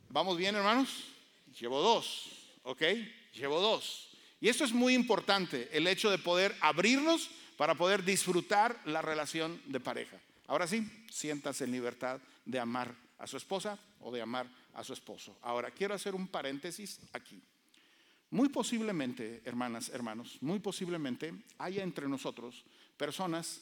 ¿Vamos 0.09 0.37
bien, 0.37 0.55
hermanos? 0.55 1.05
Llevo 1.59 1.81
dos, 1.81 2.31
¿ok? 2.63 2.83
Llevo 3.33 3.59
dos. 3.59 4.09
Y 4.41 4.49
esto 4.49 4.63
es 4.63 4.71
muy 4.71 4.93
importante, 4.93 5.69
el 5.71 5.87
hecho 5.87 6.09
de 6.09 6.17
poder 6.17 6.55
abrirnos 6.61 7.29
para 7.57 7.75
poder 7.75 8.03
disfrutar 8.03 8.79
la 8.85 9.01
relación 9.01 9.61
de 9.65 9.79
pareja. 9.79 10.17
Ahora 10.47 10.65
sí, 10.67 10.87
siéntase 11.11 11.65
en 11.65 11.71
libertad 11.71 12.19
de 12.45 12.59
amar 12.59 12.95
a 13.19 13.27
su 13.27 13.38
esposa 13.38 13.77
o 13.99 14.11
de 14.11 14.21
amar 14.21 14.49
a 14.73 14.83
su 14.83 14.93
esposo. 14.93 15.38
Ahora, 15.41 15.71
quiero 15.71 15.93
hacer 15.93 16.15
un 16.15 16.27
paréntesis 16.27 16.99
aquí. 17.13 17.41
Muy 18.31 18.49
posiblemente, 18.49 19.41
hermanas, 19.45 19.89
hermanos, 19.89 20.38
muy 20.41 20.59
posiblemente 20.59 21.33
haya 21.57 21.83
entre 21.83 22.07
nosotros 22.07 22.63
personas 22.97 23.61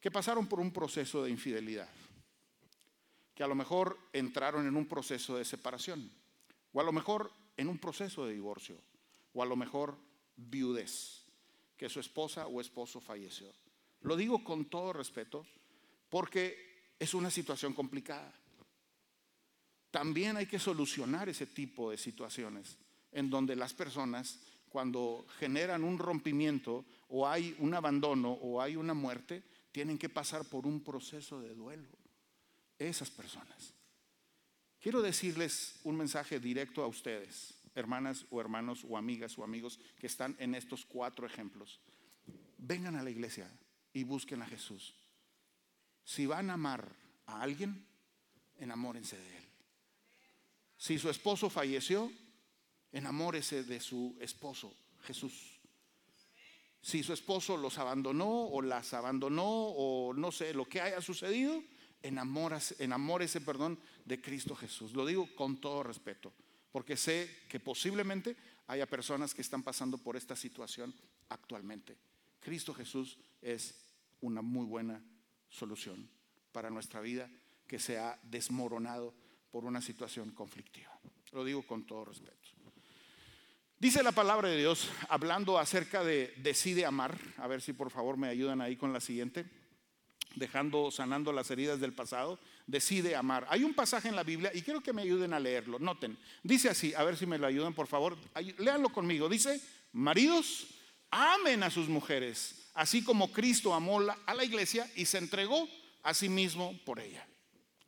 que 0.00 0.10
pasaron 0.10 0.46
por 0.46 0.60
un 0.60 0.72
proceso 0.72 1.22
de 1.22 1.30
infidelidad, 1.30 1.88
que 3.34 3.42
a 3.42 3.46
lo 3.46 3.54
mejor 3.54 3.98
entraron 4.12 4.66
en 4.66 4.76
un 4.76 4.86
proceso 4.86 5.36
de 5.36 5.44
separación, 5.44 6.10
o 6.72 6.80
a 6.80 6.84
lo 6.84 6.92
mejor 6.92 7.30
en 7.56 7.68
un 7.68 7.78
proceso 7.78 8.24
de 8.24 8.32
divorcio, 8.32 8.80
o 9.34 9.42
a 9.42 9.46
lo 9.46 9.56
mejor 9.56 9.96
viudez 10.36 11.24
que 11.76 11.88
su 11.88 12.00
esposa 12.00 12.46
o 12.46 12.60
esposo 12.60 13.00
falleció. 13.00 13.52
Lo 14.02 14.16
digo 14.16 14.42
con 14.42 14.64
todo 14.66 14.92
respeto 14.92 15.46
porque 16.08 16.94
es 16.98 17.14
una 17.14 17.30
situación 17.30 17.74
complicada. 17.74 18.32
También 19.90 20.36
hay 20.36 20.46
que 20.46 20.58
solucionar 20.58 21.28
ese 21.28 21.46
tipo 21.46 21.90
de 21.90 21.98
situaciones 21.98 22.78
en 23.12 23.28
donde 23.28 23.56
las 23.56 23.74
personas 23.74 24.38
cuando 24.68 25.26
generan 25.38 25.82
un 25.82 25.98
rompimiento 25.98 26.84
o 27.08 27.28
hay 27.28 27.56
un 27.58 27.74
abandono 27.74 28.30
o 28.30 28.62
hay 28.62 28.76
una 28.76 28.94
muerte, 28.94 29.42
tienen 29.72 29.98
que 29.98 30.08
pasar 30.08 30.44
por 30.44 30.66
un 30.66 30.82
proceso 30.82 31.40
de 31.40 31.54
duelo. 31.54 31.88
Esas 32.78 33.10
personas. 33.10 33.74
Quiero 34.80 35.02
decirles 35.02 35.80
un 35.84 35.96
mensaje 35.96 36.40
directo 36.40 36.82
a 36.82 36.86
ustedes 36.86 37.54
hermanas 37.74 38.26
o 38.30 38.40
hermanos 38.40 38.84
o 38.88 38.96
amigas 38.96 39.38
o 39.38 39.44
amigos 39.44 39.78
que 39.98 40.06
están 40.06 40.36
en 40.38 40.54
estos 40.54 40.84
cuatro 40.84 41.26
ejemplos. 41.26 41.80
Vengan 42.58 42.96
a 42.96 43.02
la 43.02 43.10
iglesia 43.10 43.50
y 43.92 44.04
busquen 44.04 44.42
a 44.42 44.46
Jesús. 44.46 44.94
Si 46.04 46.26
van 46.26 46.50
a 46.50 46.54
amar 46.54 46.96
a 47.26 47.42
alguien, 47.42 47.86
enamórense 48.58 49.16
de 49.16 49.36
él. 49.36 49.39
Si 50.80 50.98
su 50.98 51.10
esposo 51.10 51.50
falleció, 51.50 52.10
enamórese 52.90 53.64
de 53.64 53.80
su 53.80 54.16
esposo, 54.18 54.74
Jesús. 55.02 55.60
Si 56.80 57.02
su 57.02 57.12
esposo 57.12 57.58
los 57.58 57.76
abandonó 57.76 58.46
o 58.46 58.62
las 58.62 58.94
abandonó 58.94 59.44
o 59.46 60.14
no 60.14 60.32
sé 60.32 60.54
lo 60.54 60.64
que 60.64 60.80
haya 60.80 61.02
sucedido, 61.02 61.62
enamórese, 62.02 62.82
enamórese 62.82 63.42
perdón, 63.42 63.78
de 64.06 64.22
Cristo 64.22 64.56
Jesús. 64.56 64.94
Lo 64.94 65.04
digo 65.04 65.28
con 65.36 65.60
todo 65.60 65.82
respeto 65.82 66.32
porque 66.72 66.96
sé 66.96 67.28
que 67.46 67.60
posiblemente 67.60 68.34
haya 68.68 68.86
personas 68.86 69.34
que 69.34 69.42
están 69.42 69.62
pasando 69.62 69.98
por 69.98 70.16
esta 70.16 70.34
situación 70.34 70.94
actualmente. 71.28 71.94
Cristo 72.40 72.72
Jesús 72.72 73.18
es 73.42 73.74
una 74.22 74.40
muy 74.40 74.64
buena 74.64 75.02
solución 75.50 76.08
para 76.52 76.70
nuestra 76.70 77.00
vida 77.00 77.28
que 77.66 77.78
se 77.78 77.98
ha 77.98 78.18
desmoronado 78.22 79.12
por 79.50 79.64
una 79.64 79.80
situación 79.80 80.30
conflictiva. 80.30 80.90
Lo 81.32 81.44
digo 81.44 81.62
con 81.62 81.84
todo 81.84 82.04
respeto. 82.04 82.36
Dice 83.78 84.02
la 84.02 84.12
palabra 84.12 84.48
de 84.48 84.58
Dios, 84.58 84.90
hablando 85.08 85.58
acerca 85.58 86.04
de 86.04 86.34
decide 86.36 86.84
amar, 86.84 87.18
a 87.38 87.46
ver 87.46 87.62
si 87.62 87.72
por 87.72 87.90
favor 87.90 88.18
me 88.18 88.28
ayudan 88.28 88.60
ahí 88.60 88.76
con 88.76 88.92
la 88.92 89.00
siguiente, 89.00 89.46
dejando, 90.34 90.90
sanando 90.90 91.32
las 91.32 91.50
heridas 91.50 91.80
del 91.80 91.94
pasado 91.94 92.38
decide 92.70 93.16
amar. 93.16 93.46
Hay 93.50 93.64
un 93.64 93.74
pasaje 93.74 94.08
en 94.08 94.16
la 94.16 94.22
Biblia 94.22 94.50
y 94.54 94.62
quiero 94.62 94.80
que 94.80 94.92
me 94.92 95.02
ayuden 95.02 95.32
a 95.32 95.40
leerlo. 95.40 95.78
Noten, 95.78 96.16
dice 96.42 96.68
así, 96.68 96.94
a 96.94 97.02
ver 97.02 97.16
si 97.16 97.26
me 97.26 97.38
lo 97.38 97.46
ayudan 97.46 97.74
por 97.74 97.86
favor. 97.86 98.16
Léanlo 98.58 98.90
conmigo. 98.90 99.28
Dice, 99.28 99.60
maridos, 99.92 100.68
amen 101.10 101.62
a 101.62 101.70
sus 101.70 101.88
mujeres, 101.88 102.70
así 102.74 103.02
como 103.02 103.32
Cristo 103.32 103.74
amó 103.74 104.00
a 104.26 104.34
la 104.34 104.44
iglesia 104.44 104.88
y 104.94 105.06
se 105.06 105.18
entregó 105.18 105.68
a 106.02 106.14
sí 106.14 106.28
mismo 106.28 106.78
por 106.84 107.00
ella. 107.00 107.26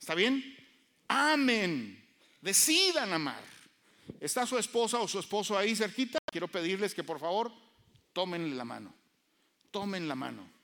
¿Está 0.01 0.15
bien? 0.15 0.57
Amen, 1.15 2.03
decidan 2.41 3.13
amar. 3.13 3.43
¿Está 4.21 4.47
su 4.47 4.57
esposa 4.59 4.99
o 4.99 5.09
su 5.09 5.19
esposo 5.19 5.57
ahí 5.59 5.75
cerquita? 5.75 6.19
Quiero 6.31 6.49
pedirles 6.49 6.95
que 6.95 7.05
por 7.05 7.19
favor 7.19 7.53
tomen 8.13 8.57
la 8.57 8.65
mano. 8.65 8.95
Tomen 9.71 10.07
la 10.09 10.15
mano 10.15 10.63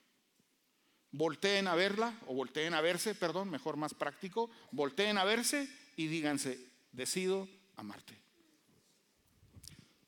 volteen 1.12 1.66
a 1.66 1.74
verla 1.74 2.18
o 2.26 2.34
volteen 2.34 2.74
a 2.74 2.80
verse, 2.80 3.14
perdón, 3.14 3.50
mejor 3.50 3.76
más 3.76 3.94
práctico, 3.94 4.50
volteen 4.72 5.18
a 5.18 5.24
verse 5.24 5.68
y 5.96 6.06
díganse, 6.06 6.58
decido 6.92 7.48
amarte. 7.76 8.16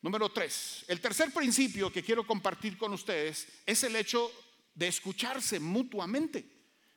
Número 0.02 0.30
tres, 0.30 0.84
el 0.88 1.00
tercer 1.00 1.32
principio 1.32 1.92
que 1.92 2.02
quiero 2.02 2.26
compartir 2.26 2.78
con 2.78 2.92
ustedes 2.92 3.46
es 3.66 3.84
el 3.84 3.96
hecho 3.96 4.30
de 4.74 4.88
escucharse 4.88 5.60
mutuamente. 5.60 6.44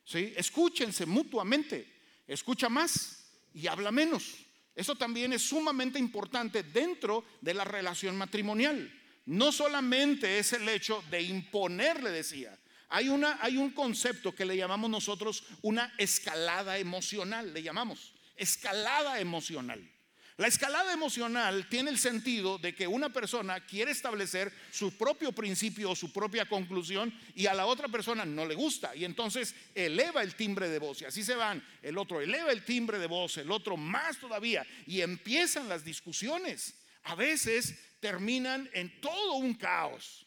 ¿sí? 0.04 0.32
Escúchense 0.36 1.04
mutuamente. 1.04 1.92
Escucha 2.26 2.70
más 2.70 3.23
y 3.54 3.66
habla 3.66 3.90
menos. 3.90 4.34
Eso 4.74 4.96
también 4.96 5.32
es 5.32 5.42
sumamente 5.42 5.98
importante 5.98 6.64
dentro 6.64 7.24
de 7.40 7.54
la 7.54 7.64
relación 7.64 8.16
matrimonial. 8.16 8.92
No 9.26 9.52
solamente 9.52 10.38
es 10.38 10.52
el 10.52 10.68
hecho 10.68 11.02
de 11.10 11.22
imponer, 11.22 12.02
le 12.02 12.10
decía. 12.10 12.58
Hay, 12.88 13.08
una, 13.08 13.38
hay 13.40 13.56
un 13.56 13.70
concepto 13.70 14.34
que 14.34 14.44
le 14.44 14.56
llamamos 14.56 14.90
nosotros 14.90 15.44
una 15.62 15.94
escalada 15.96 16.78
emocional, 16.78 17.54
le 17.54 17.62
llamamos 17.62 18.12
escalada 18.36 19.20
emocional. 19.20 19.88
La 20.36 20.48
escalada 20.48 20.92
emocional 20.92 21.68
tiene 21.68 21.90
el 21.90 21.98
sentido 21.98 22.58
de 22.58 22.74
que 22.74 22.88
una 22.88 23.08
persona 23.08 23.64
quiere 23.64 23.92
establecer 23.92 24.52
su 24.72 24.96
propio 24.98 25.30
principio 25.30 25.92
o 25.92 25.96
su 25.96 26.12
propia 26.12 26.48
conclusión 26.48 27.16
y 27.36 27.46
a 27.46 27.54
la 27.54 27.66
otra 27.66 27.86
persona 27.86 28.24
no 28.24 28.44
le 28.44 28.56
gusta 28.56 28.96
y 28.96 29.04
entonces 29.04 29.54
eleva 29.76 30.22
el 30.22 30.34
timbre 30.34 30.68
de 30.68 30.80
voz 30.80 31.02
y 31.02 31.04
así 31.04 31.22
se 31.22 31.36
van. 31.36 31.64
El 31.80 31.96
otro 31.98 32.20
eleva 32.20 32.50
el 32.50 32.64
timbre 32.64 32.98
de 32.98 33.06
voz, 33.06 33.36
el 33.36 33.52
otro 33.52 33.76
más 33.76 34.18
todavía 34.18 34.66
y 34.88 35.02
empiezan 35.02 35.68
las 35.68 35.84
discusiones. 35.84 36.74
A 37.04 37.14
veces 37.14 37.78
terminan 38.00 38.68
en 38.72 39.00
todo 39.00 39.34
un 39.34 39.54
caos, 39.54 40.26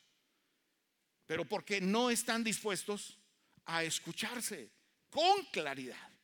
pero 1.26 1.44
porque 1.44 1.82
no 1.82 2.10
están 2.10 2.46
dispuestos 2.46 3.18
a 3.66 3.84
escucharse 3.84 4.72
con 5.10 5.44
claridad. 5.52 6.17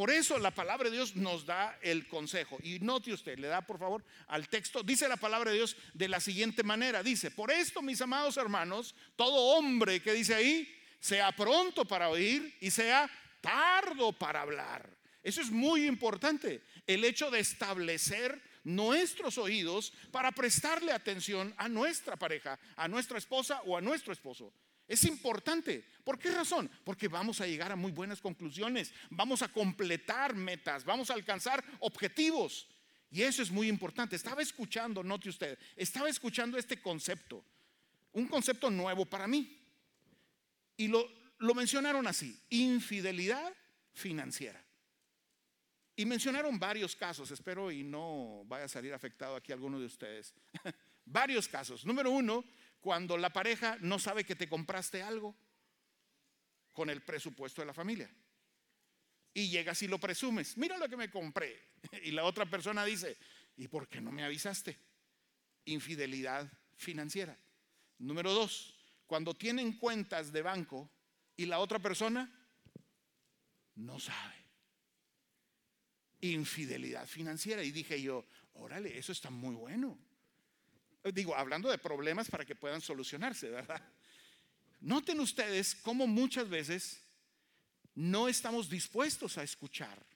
Por 0.00 0.10
eso 0.10 0.38
la 0.38 0.50
palabra 0.50 0.88
de 0.88 0.96
Dios 0.96 1.14
nos 1.14 1.44
da 1.44 1.78
el 1.82 2.08
consejo. 2.08 2.56
Y 2.62 2.78
note 2.78 3.12
usted, 3.12 3.38
le 3.38 3.48
da 3.48 3.60
por 3.60 3.78
favor 3.78 4.02
al 4.28 4.48
texto, 4.48 4.82
dice 4.82 5.06
la 5.06 5.18
palabra 5.18 5.50
de 5.50 5.58
Dios 5.58 5.76
de 5.92 6.08
la 6.08 6.20
siguiente 6.20 6.62
manera. 6.62 7.02
Dice, 7.02 7.30
por 7.30 7.50
esto 7.50 7.82
mis 7.82 8.00
amados 8.00 8.38
hermanos, 8.38 8.94
todo 9.14 9.58
hombre 9.58 10.00
que 10.00 10.14
dice 10.14 10.34
ahí, 10.34 10.74
sea 11.00 11.32
pronto 11.32 11.84
para 11.84 12.08
oír 12.08 12.56
y 12.62 12.70
sea 12.70 13.10
tardo 13.42 14.10
para 14.10 14.40
hablar. 14.40 14.88
Eso 15.22 15.42
es 15.42 15.50
muy 15.50 15.86
importante, 15.86 16.62
el 16.86 17.04
hecho 17.04 17.30
de 17.30 17.40
establecer 17.40 18.40
nuestros 18.64 19.36
oídos 19.36 19.92
para 20.10 20.32
prestarle 20.32 20.92
atención 20.92 21.52
a 21.58 21.68
nuestra 21.68 22.16
pareja, 22.16 22.58
a 22.74 22.88
nuestra 22.88 23.18
esposa 23.18 23.60
o 23.66 23.76
a 23.76 23.82
nuestro 23.82 24.14
esposo. 24.14 24.50
Es 24.90 25.04
importante. 25.04 25.84
¿Por 26.02 26.18
qué 26.18 26.32
razón? 26.32 26.68
Porque 26.82 27.06
vamos 27.06 27.40
a 27.40 27.46
llegar 27.46 27.70
a 27.70 27.76
muy 27.76 27.92
buenas 27.92 28.20
conclusiones, 28.20 28.92
vamos 29.08 29.40
a 29.40 29.46
completar 29.46 30.34
metas, 30.34 30.84
vamos 30.84 31.10
a 31.10 31.14
alcanzar 31.14 31.64
objetivos. 31.78 32.66
Y 33.08 33.22
eso 33.22 33.40
es 33.40 33.52
muy 33.52 33.68
importante. 33.68 34.16
Estaba 34.16 34.42
escuchando, 34.42 35.04
note 35.04 35.28
usted, 35.28 35.56
estaba 35.76 36.08
escuchando 36.08 36.58
este 36.58 36.82
concepto, 36.82 37.44
un 38.14 38.26
concepto 38.26 38.68
nuevo 38.68 39.06
para 39.06 39.28
mí. 39.28 39.56
Y 40.76 40.88
lo, 40.88 41.08
lo 41.38 41.54
mencionaron 41.54 42.08
así, 42.08 42.36
infidelidad 42.48 43.54
financiera. 43.92 44.60
Y 45.94 46.04
mencionaron 46.04 46.58
varios 46.58 46.96
casos, 46.96 47.30
espero 47.30 47.70
y 47.70 47.84
no 47.84 48.42
vaya 48.46 48.64
a 48.64 48.68
salir 48.68 48.92
afectado 48.92 49.36
aquí 49.36 49.52
alguno 49.52 49.78
de 49.78 49.86
ustedes. 49.86 50.34
varios 51.04 51.46
casos. 51.46 51.86
Número 51.86 52.10
uno, 52.10 52.44
cuando 52.80 53.18
la 53.18 53.32
pareja 53.32 53.76
no 53.80 53.98
sabe 53.98 54.24
que 54.24 54.36
te 54.36 54.48
compraste 54.48 55.02
algo 55.02 55.36
con 56.72 56.88
el 56.88 57.02
presupuesto 57.02 57.60
de 57.62 57.66
la 57.66 57.74
familia. 57.74 58.10
Y 59.32 59.48
llegas 59.48 59.82
y 59.82 59.88
lo 59.88 59.98
presumes, 59.98 60.56
mira 60.56 60.78
lo 60.78 60.88
que 60.88 60.96
me 60.96 61.10
compré. 61.10 61.70
Y 62.02 62.10
la 62.10 62.24
otra 62.24 62.46
persona 62.46 62.84
dice, 62.84 63.16
¿y 63.56 63.68
por 63.68 63.88
qué 63.88 64.00
no 64.00 64.10
me 64.10 64.24
avisaste? 64.24 64.78
Infidelidad 65.66 66.50
financiera. 66.76 67.36
Número 67.98 68.32
dos, 68.32 68.74
cuando 69.06 69.34
tienen 69.34 69.74
cuentas 69.78 70.32
de 70.32 70.42
banco 70.42 70.90
y 71.36 71.46
la 71.46 71.58
otra 71.58 71.78
persona 71.78 72.30
no 73.76 73.98
sabe. 73.98 74.36
Infidelidad 76.22 77.06
financiera. 77.06 77.62
Y 77.62 77.70
dije 77.70 78.00
yo, 78.00 78.26
órale, 78.54 78.98
eso 78.98 79.12
está 79.12 79.30
muy 79.30 79.54
bueno 79.54 79.98
digo, 81.04 81.34
hablando 81.34 81.70
de 81.70 81.78
problemas 81.78 82.28
para 82.28 82.44
que 82.44 82.54
puedan 82.54 82.80
solucionarse, 82.80 83.50
¿verdad? 83.50 83.82
Noten 84.80 85.20
ustedes 85.20 85.74
cómo 85.74 86.06
muchas 86.06 86.48
veces 86.48 87.02
no 87.94 88.28
estamos 88.28 88.68
dispuestos 88.68 89.38
a 89.38 89.42
escuchar, 89.42 90.06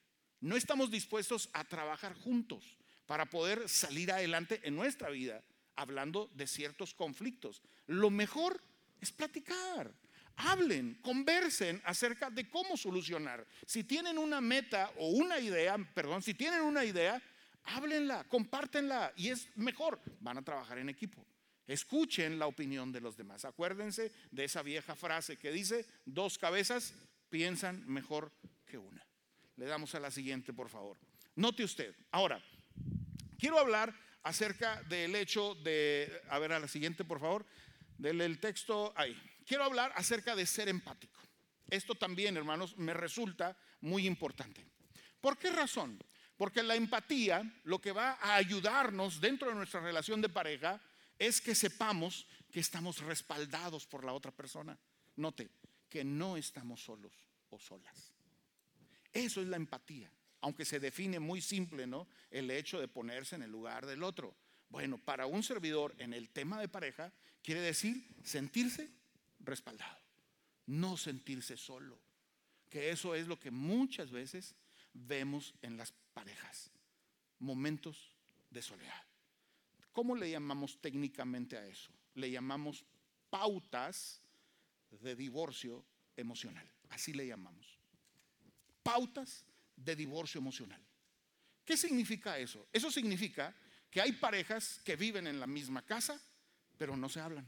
no 0.40 0.56
estamos 0.56 0.90
dispuestos 0.90 1.48
a 1.52 1.64
trabajar 1.64 2.14
juntos 2.14 2.76
para 3.06 3.26
poder 3.26 3.68
salir 3.68 4.10
adelante 4.12 4.60
en 4.64 4.74
nuestra 4.74 5.10
vida, 5.10 5.42
hablando 5.76 6.30
de 6.34 6.46
ciertos 6.46 6.94
conflictos. 6.94 7.62
Lo 7.86 8.10
mejor 8.10 8.62
es 9.00 9.12
platicar. 9.12 9.92
Hablen, 10.36 10.98
conversen 11.00 11.80
acerca 11.84 12.28
de 12.28 12.48
cómo 12.50 12.76
solucionar. 12.76 13.46
Si 13.66 13.84
tienen 13.84 14.18
una 14.18 14.40
meta 14.40 14.90
o 14.96 15.08
una 15.10 15.38
idea, 15.38 15.76
perdón, 15.94 16.22
si 16.22 16.34
tienen 16.34 16.62
una 16.62 16.84
idea, 16.84 17.22
háblenla, 17.64 18.24
compártenla 18.24 19.12
y 19.16 19.28
es 19.28 19.48
mejor. 19.56 20.00
Van 20.20 20.38
a 20.38 20.42
trabajar 20.42 20.78
en 20.78 20.88
equipo. 20.88 21.24
Escuchen 21.66 22.38
la 22.38 22.46
opinión 22.46 22.92
de 22.92 23.00
los 23.00 23.16
demás. 23.16 23.44
Acuérdense 23.44 24.12
de 24.30 24.44
esa 24.44 24.62
vieja 24.62 24.94
frase 24.94 25.38
que 25.38 25.50
dice, 25.50 25.86
dos 26.04 26.38
cabezas 26.38 26.94
piensan 27.30 27.86
mejor 27.86 28.32
que 28.66 28.76
una. 28.78 29.04
Le 29.56 29.66
damos 29.66 29.94
a 29.94 30.00
la 30.00 30.10
siguiente, 30.10 30.52
por 30.52 30.68
favor. 30.68 30.98
Note 31.36 31.64
usted. 31.64 31.94
Ahora, 32.10 32.42
quiero 33.38 33.58
hablar 33.58 33.94
acerca 34.22 34.82
del 34.84 35.14
hecho 35.14 35.54
de, 35.56 36.22
a 36.28 36.38
ver 36.38 36.52
a 36.52 36.60
la 36.60 36.68
siguiente, 36.68 37.04
por 37.04 37.20
favor, 37.20 37.46
del 37.98 38.38
texto 38.40 38.92
ahí. 38.96 39.16
Quiero 39.46 39.64
hablar 39.64 39.92
acerca 39.96 40.36
de 40.36 40.46
ser 40.46 40.68
empático. 40.68 41.20
Esto 41.70 41.94
también, 41.94 42.36
hermanos, 42.36 42.76
me 42.76 42.94
resulta 42.94 43.56
muy 43.80 44.06
importante. 44.06 44.64
¿Por 45.20 45.38
qué 45.38 45.50
razón? 45.50 45.98
Porque 46.36 46.62
la 46.62 46.74
empatía 46.74 47.42
lo 47.64 47.80
que 47.80 47.92
va 47.92 48.18
a 48.20 48.34
ayudarnos 48.34 49.20
dentro 49.20 49.48
de 49.48 49.54
nuestra 49.54 49.80
relación 49.80 50.20
de 50.20 50.28
pareja 50.28 50.80
es 51.18 51.40
que 51.40 51.54
sepamos 51.54 52.26
que 52.50 52.60
estamos 52.60 52.98
respaldados 53.00 53.86
por 53.86 54.04
la 54.04 54.12
otra 54.12 54.32
persona. 54.32 54.78
Note 55.16 55.48
que 55.88 56.04
no 56.04 56.36
estamos 56.36 56.82
solos 56.82 57.12
o 57.50 57.58
solas. 57.58 58.12
Eso 59.12 59.40
es 59.40 59.46
la 59.46 59.56
empatía, 59.56 60.10
aunque 60.40 60.64
se 60.64 60.80
define 60.80 61.20
muy 61.20 61.40
simple, 61.40 61.86
¿no? 61.86 62.08
El 62.30 62.50
hecho 62.50 62.80
de 62.80 62.88
ponerse 62.88 63.36
en 63.36 63.42
el 63.42 63.50
lugar 63.50 63.86
del 63.86 64.02
otro. 64.02 64.34
Bueno, 64.68 64.98
para 64.98 65.26
un 65.26 65.44
servidor 65.44 65.94
en 65.98 66.12
el 66.12 66.30
tema 66.30 66.60
de 66.60 66.68
pareja 66.68 67.12
quiere 67.44 67.60
decir 67.60 68.08
sentirse 68.24 68.90
respaldado, 69.38 69.98
no 70.66 70.96
sentirse 70.96 71.56
solo. 71.56 71.96
Que 72.68 72.90
eso 72.90 73.14
es 73.14 73.28
lo 73.28 73.38
que 73.38 73.52
muchas 73.52 74.10
veces 74.10 74.56
vemos 74.94 75.54
en 75.60 75.76
las 75.76 75.92
parejas, 76.14 76.70
momentos 77.38 78.16
de 78.50 78.62
soledad. 78.62 79.02
¿Cómo 79.92 80.16
le 80.16 80.30
llamamos 80.30 80.80
técnicamente 80.80 81.58
a 81.58 81.66
eso? 81.66 81.90
Le 82.14 82.30
llamamos 82.30 82.84
pautas 83.30 84.20
de 84.90 85.14
divorcio 85.14 85.84
emocional. 86.16 86.68
Así 86.90 87.12
le 87.12 87.26
llamamos. 87.26 87.78
Pautas 88.82 89.44
de 89.76 89.96
divorcio 89.96 90.38
emocional. 90.38 90.80
¿Qué 91.64 91.76
significa 91.76 92.38
eso? 92.38 92.66
Eso 92.72 92.90
significa 92.90 93.54
que 93.90 94.00
hay 94.00 94.12
parejas 94.12 94.80
que 94.84 94.96
viven 94.96 95.26
en 95.26 95.40
la 95.40 95.46
misma 95.46 95.82
casa, 95.82 96.20
pero 96.76 96.96
no 96.96 97.08
se 97.08 97.20
hablan. 97.20 97.46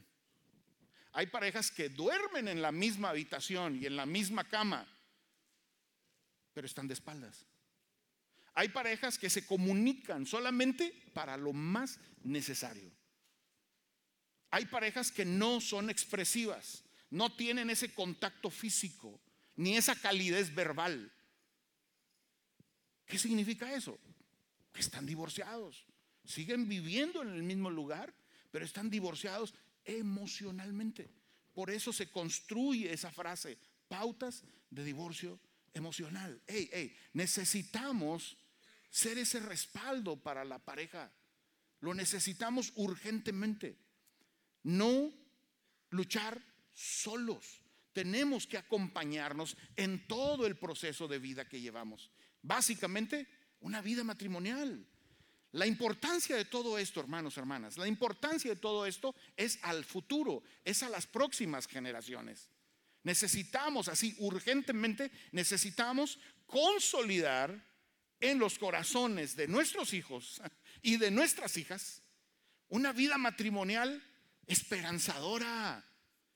Hay 1.13 1.27
parejas 1.27 1.71
que 1.71 1.89
duermen 1.89 2.47
en 2.47 2.61
la 2.61 2.71
misma 2.71 3.09
habitación 3.09 3.81
y 3.81 3.85
en 3.85 3.95
la 3.95 4.05
misma 4.05 4.43
cama, 4.43 4.87
pero 6.57 6.65
están 6.65 6.87
de 6.87 6.95
espaldas. 6.95 7.45
Hay 8.55 8.69
parejas 8.69 9.19
que 9.19 9.29
se 9.29 9.45
comunican 9.45 10.25
solamente 10.25 10.91
para 11.13 11.37
lo 11.37 11.53
más 11.53 11.99
necesario. 12.23 12.91
Hay 14.49 14.65
parejas 14.65 15.11
que 15.11 15.23
no 15.23 15.61
son 15.61 15.91
expresivas, 15.91 16.83
no 17.11 17.35
tienen 17.35 17.69
ese 17.69 17.93
contacto 17.93 18.49
físico, 18.49 19.21
ni 19.55 19.77
esa 19.77 19.93
calidez 19.93 20.55
verbal. 20.55 21.13
¿Qué 23.05 23.19
significa 23.19 23.71
eso? 23.75 23.99
Que 24.73 24.81
están 24.81 25.05
divorciados. 25.05 25.85
Siguen 26.25 26.67
viviendo 26.67 27.21
en 27.21 27.35
el 27.35 27.43
mismo 27.43 27.69
lugar, 27.69 28.15
pero 28.49 28.65
están 28.65 28.89
divorciados 28.89 29.53
emocionalmente. 29.85 31.07
Por 31.53 31.69
eso 31.69 31.93
se 31.93 32.09
construye 32.09 32.91
esa 32.91 33.11
frase, 33.11 33.59
pautas 33.87 34.43
de 34.71 34.83
divorcio 34.83 35.39
emocional. 35.77 36.41
Hey, 36.47 36.69
hey, 36.73 36.95
necesitamos 37.13 38.37
ser 38.89 39.17
ese 39.17 39.39
respaldo 39.39 40.21
para 40.21 40.43
la 40.43 40.59
pareja. 40.59 41.11
Lo 41.79 41.93
necesitamos 41.93 42.73
urgentemente. 42.75 43.77
No 44.63 45.13
luchar 45.89 46.41
solos. 46.73 47.61
Tenemos 47.93 48.45
que 48.45 48.57
acompañarnos 48.57 49.57
en 49.75 50.07
todo 50.07 50.45
el 50.45 50.57
proceso 50.57 51.07
de 51.07 51.19
vida 51.19 51.47
que 51.47 51.61
llevamos. 51.61 52.11
Básicamente, 52.41 53.27
una 53.61 53.81
vida 53.81 54.03
matrimonial. 54.03 54.85
La 55.53 55.65
importancia 55.65 56.35
de 56.35 56.45
todo 56.45 56.77
esto, 56.77 56.99
hermanos, 56.99 57.37
hermanas, 57.37 57.77
la 57.77 57.87
importancia 57.87 58.51
de 58.53 58.59
todo 58.59 58.85
esto 58.85 59.15
es 59.35 59.59
al 59.63 59.85
futuro, 59.85 60.43
es 60.63 60.83
a 60.83 60.89
las 60.89 61.07
próximas 61.07 61.67
generaciones. 61.67 62.49
Necesitamos, 63.07 63.87
así 63.87 64.13
urgentemente, 64.19 65.09
necesitamos 65.31 66.19
consolidar 66.45 67.57
en 68.19 68.37
los 68.37 68.59
corazones 68.59 69.33
de 69.37 69.47
nuestros 69.47 69.93
hijos 69.93 70.41
y 70.81 70.97
de 70.97 71.09
nuestras 71.09 71.55
hijas 71.55 72.01
una 72.67 72.91
vida 72.91 73.17
matrimonial 73.17 74.03
esperanzadora, 74.45 75.81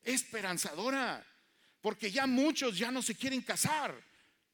esperanzadora, 0.02 1.28
porque 1.82 2.10
ya 2.10 2.26
muchos 2.26 2.78
ya 2.78 2.90
no 2.90 3.02
se 3.02 3.16
quieren 3.16 3.42
casar. 3.42 3.94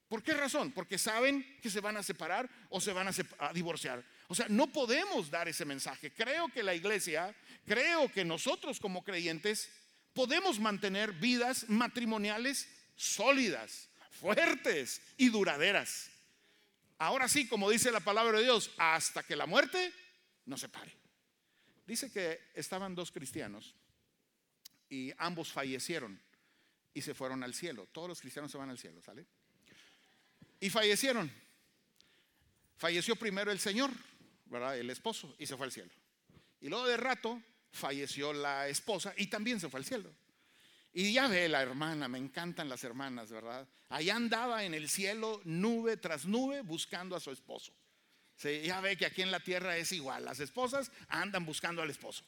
¿Por 0.08 0.24
qué 0.24 0.34
razón? 0.34 0.72
Porque 0.72 0.98
saben 0.98 1.46
que 1.62 1.70
se 1.70 1.82
van 1.82 1.98
a 1.98 2.02
separar 2.02 2.50
o 2.72 2.82
se 2.82 2.94
van 2.94 3.10
a, 3.10 3.54
divorciar. 3.54 4.04
O 4.28 4.34
sea, 4.34 4.48
no 4.50 4.66
podemos 4.66 5.30
dar 5.30 5.48
ese 5.48 5.66
mensaje. 5.66 6.12
Creo 6.14 6.48
que 6.48 6.64
la 6.64 6.74
iglesia, 6.74 7.36
creo 7.64 8.12
que 8.12 8.26
nosotros 8.26 8.80
como 8.80 9.04
creyentes 9.04 9.70
podemos 10.18 10.60
mantener 10.60 11.12
vidas 11.12 11.70
matrimoniales 11.70 12.68
sólidas, 12.96 13.88
fuertes 14.10 15.00
y 15.16 15.30
duraderas. 15.30 16.10
Ahora 16.98 17.28
sí, 17.28 17.48
como 17.48 17.70
dice 17.70 17.92
la 17.92 18.00
palabra 18.00 18.40
de 18.40 18.46
Dios, 18.46 18.72
hasta 18.80 19.22
que 19.22 19.36
la 19.36 19.46
muerte 19.46 19.94
no 20.48 20.58
se 20.58 20.70
pare. 20.70 20.92
Dice 21.86 22.12
que 22.12 22.50
estaban 22.56 22.96
dos 22.96 23.12
cristianos 23.12 23.76
y 24.90 25.14
ambos 25.20 25.52
fallecieron 25.52 26.20
y 26.96 27.04
se 27.04 27.14
fueron 27.14 27.44
al 27.44 27.54
cielo. 27.54 27.88
Todos 27.92 28.10
los 28.10 28.20
cristianos 28.20 28.52
se 28.52 28.58
van 28.58 28.72
al 28.72 28.80
cielo, 28.80 29.00
¿sale? 29.04 29.24
Y 30.60 30.72
fallecieron. 30.72 31.32
Falleció 32.76 33.16
primero 33.16 33.52
el 33.52 33.60
Señor, 33.60 33.92
¿verdad? 34.46 34.80
El 34.80 34.90
esposo, 34.90 35.36
y 35.38 35.46
se 35.46 35.56
fue 35.56 35.68
al 35.68 35.72
cielo. 35.72 35.92
Y 36.60 36.70
luego 36.70 36.88
de 36.88 36.98
rato 36.98 37.40
falleció 37.72 38.34
la 38.34 38.68
esposa 38.68 39.14
y 39.18 39.28
también 39.28 39.60
se 39.60 39.70
fue 39.70 39.80
al 39.80 39.86
cielo. 39.86 40.14
Y 40.94 41.14
ya 41.14 41.28
ve 41.28 41.48
la 41.48 41.62
hermana, 41.62 42.08
me 42.08 42.18
encantan 42.18 42.70
las 42.70 42.84
hermanas, 42.84 43.30
¿verdad? 43.30 43.68
Allá 43.90 44.16
andaba 44.16 44.64
en 44.64 44.74
el 44.74 44.90
cielo, 44.90 45.42
nube 45.44 45.98
tras 45.98 46.26
nube, 46.26 46.62
buscando 46.62 47.16
a 47.16 47.20
su 47.20 47.32
esposo. 47.32 47.72
ya 48.42 48.82
ve 48.82 48.98
que 48.98 49.06
aquí 49.06 49.22
en 49.22 49.32
la 49.32 49.40
tierra 49.40 49.78
es 49.78 49.92
igual, 49.92 50.26
las 50.26 50.40
esposas 50.40 50.92
andan 51.08 51.46
buscando 51.46 51.82
al 51.82 51.90
esposo, 51.90 52.24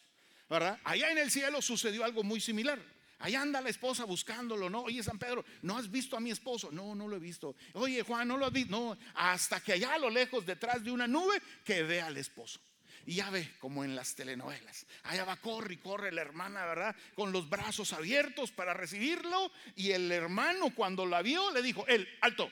¿verdad? 0.50 0.80
Allá 0.84 1.12
en 1.12 1.18
el 1.18 1.32
cielo 1.32 1.62
sucedió 1.62 2.04
algo 2.04 2.24
muy 2.24 2.40
similar. 2.40 2.80
Allá 3.20 3.42
anda 3.42 3.60
la 3.60 3.70
esposa 3.70 4.06
buscándolo, 4.06 4.70
¿no? 4.70 4.84
Oye, 4.84 5.04
San 5.04 5.20
Pedro, 5.20 5.44
¿no 5.62 5.78
has 5.78 5.92
visto 5.92 6.16
a 6.16 6.22
mi 6.22 6.32
esposo? 6.32 6.72
No, 6.72 6.96
no 6.96 7.06
lo 7.08 7.18
he 7.18 7.20
visto. 7.20 7.54
Oye, 7.74 8.02
Juan, 8.02 8.28
¿no 8.28 8.38
lo 8.38 8.46
has 8.46 8.54
visto? 8.54 8.72
No, 8.72 8.98
hasta 9.16 9.60
que 9.60 9.74
allá 9.74 9.96
a 9.96 10.00
lo 10.00 10.10
lejos, 10.10 10.46
detrás 10.46 10.82
de 10.84 10.92
una 10.92 11.06
nube, 11.06 11.42
que 11.66 11.84
ve 11.84 12.02
al 12.02 12.16
esposo. 12.16 12.62
Y 13.10 13.16
ya 13.16 13.32
ve, 13.32 13.56
como 13.58 13.84
en 13.84 13.96
las 13.96 14.14
telenovelas, 14.14 14.86
allá 15.06 15.26
va, 15.26 15.36
corre 15.38 15.74
y 15.74 15.78
corre 15.78 16.12
la 16.12 16.22
hermana, 16.22 16.64
¿verdad? 16.68 16.96
Con 17.16 17.32
los 17.32 17.50
brazos 17.50 17.92
abiertos 17.92 18.52
para 18.52 18.76
recibirlo. 18.76 19.52
Y 19.76 19.94
el 19.94 20.12
hermano 20.12 20.76
cuando 20.76 21.08
la 21.08 21.24
vio 21.24 21.50
le 21.50 21.64
dijo, 21.64 21.88
él, 21.88 22.08
alto. 22.22 22.52